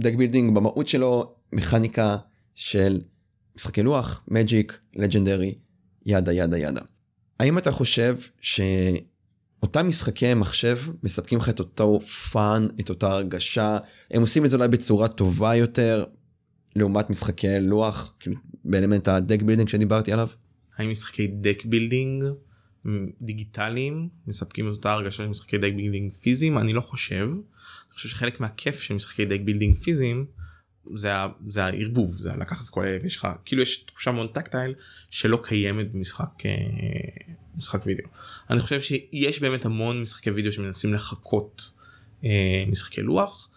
[0.00, 2.16] deck building במהות שלו מכניקה
[2.54, 3.00] של
[3.56, 5.54] משחקי לוח, מג'יק, Legendary,
[6.06, 6.80] yada yada yada.
[7.40, 13.78] האם אתה חושב שאותם משחקי מחשב מספקים לך את אותו fun, את אותה הרגשה,
[14.10, 16.04] הם עושים את זה אולי בצורה טובה יותר
[16.76, 20.28] לעומת משחקי לוח, כאילו באלמנט ה deck building שדיברתי עליו?
[20.76, 22.24] האם משחקי deck building
[23.22, 26.58] דיגיטליים מספקים את אותה הרגשה של משחקי deck building פיזיים?
[26.58, 27.28] אני לא חושב.
[27.96, 30.26] חושב שחלק מהכיף של משחקי deck building פיזיים
[30.94, 31.10] זה,
[31.48, 34.74] זה הערבוב זה לקחת כל אלה ויש לך כאילו יש תחושה מאוד tactile
[35.10, 36.52] שלא קיימת במשחק אה,
[37.56, 38.06] משחק וידאו.
[38.50, 41.72] אני חושב שיש באמת המון משחקי וידאו שמנסים לחקות
[42.24, 43.48] אה, משחקי לוח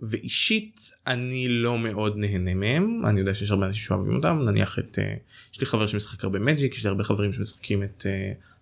[0.00, 4.98] ואישית אני לא מאוד נהנה מהם אני יודע שיש הרבה אנשים שאוהבים אותם נניח את
[4.98, 5.14] אה,
[5.52, 8.06] יש לי חבר שמשחק הרבה מג'יק יש לי הרבה חברים שמשחקים את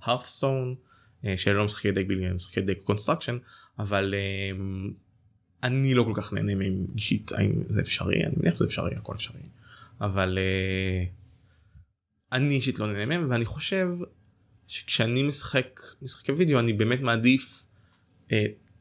[0.02, 0.74] Hearthstone
[1.36, 3.38] שאלה לא משחקי deck building משחקי deck construction
[3.78, 4.14] אבל
[5.64, 8.24] אני לא כל כך נהנה מהם אישית האם זה אפשרי?
[8.24, 9.40] אני מניח שזה אפשרי הכל אפשרי.
[10.00, 11.08] אבל אה,
[12.32, 13.88] אני אישית לא נהנה מהם ואני חושב
[14.66, 17.66] שכשאני משחק משחקי וידאו אני באמת מעדיף
[18.28, 18.32] אה,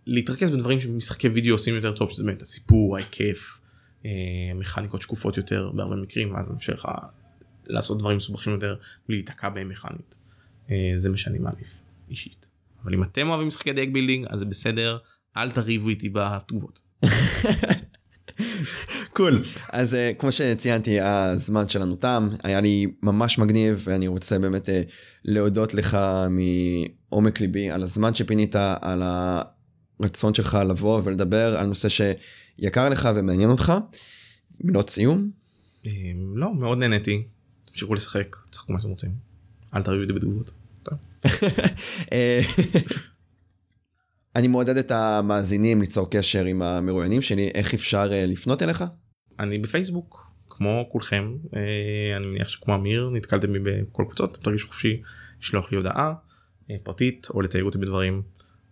[0.06, 3.60] להתרכז בדברים שמשחקי וידאו עושים יותר טוב שזה באמת הסיפור ההיקף
[4.02, 4.06] אה,
[4.56, 6.88] מכניקות שקופות יותר בהרבה מקרים אני חושב לך
[7.66, 8.76] לעשות דברים מסובכים יותר
[9.08, 10.18] בלי להיתקע בהם מכנית
[10.68, 12.50] אה, זה מה שאני מעדיף אישית.
[12.84, 14.98] אבל אם אתם אוהבים משחקי deck building אז זה בסדר
[15.38, 16.82] אל תריבו איתי בתגובות.
[19.14, 19.60] cool cool.
[19.70, 24.72] אז אה, כמו שציינתי הזמן שלנו תם היה לי ממש מגניב ואני רוצה באמת אה,
[25.26, 25.98] להודות לך
[26.30, 33.50] מעומק ליבי על הזמן שפינית על הרצון שלך לבוא ולדבר על נושא שיקר לך ומעניין
[33.50, 33.74] אותך.
[34.62, 35.32] מילות סיום?
[36.36, 37.24] לא מאוד נהניתי
[37.66, 39.12] תמשיכו לשחק תשחקו מה שאתם רוצים.
[39.76, 40.52] אל תריבו אותי בתגובות.
[44.36, 48.84] אני מעודד את המאזינים ליצור קשר עם המרואיינים שלי, איך אפשר אה, לפנות אליך?
[49.40, 55.02] אני בפייסבוק כמו כולכם אה, אני מניח שכמו אמיר נתקלתם בי בכל קבוצות תרגישו חופשי
[55.42, 56.14] לשלוח לי הודעה
[56.72, 58.22] אה, פרטית או לתייג אותי בדברים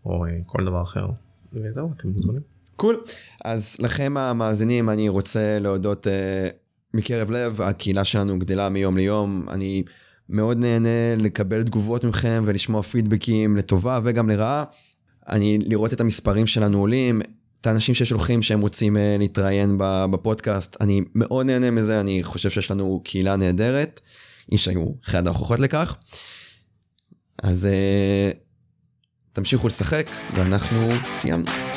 [0.05, 1.07] או כל דבר אחר
[1.53, 2.41] וזהו אתם מוזמנים.
[2.75, 3.01] קול.
[3.45, 6.07] אז לכם המאזינים אני רוצה להודות
[6.93, 9.83] מקרב לב, הקהילה שלנו גדלה מיום ליום, אני
[10.29, 14.63] מאוד נהנה לקבל תגובות מכם ולשמוע פידבקים לטובה וגם לרעה.
[15.29, 17.21] אני לראות את המספרים שלנו עולים,
[17.61, 19.75] את האנשים ששולחים שהם רוצים uh, להתראיין
[20.11, 24.01] בפודקאסט, אני מאוד נהנה מזה, אני חושב שיש לנו קהילה נהדרת,
[24.51, 25.95] איש היו אחד ההוכחות לכך.
[27.43, 28.35] אז uh,
[29.33, 31.70] תמשיכו לשחק ואנחנו סיימנו.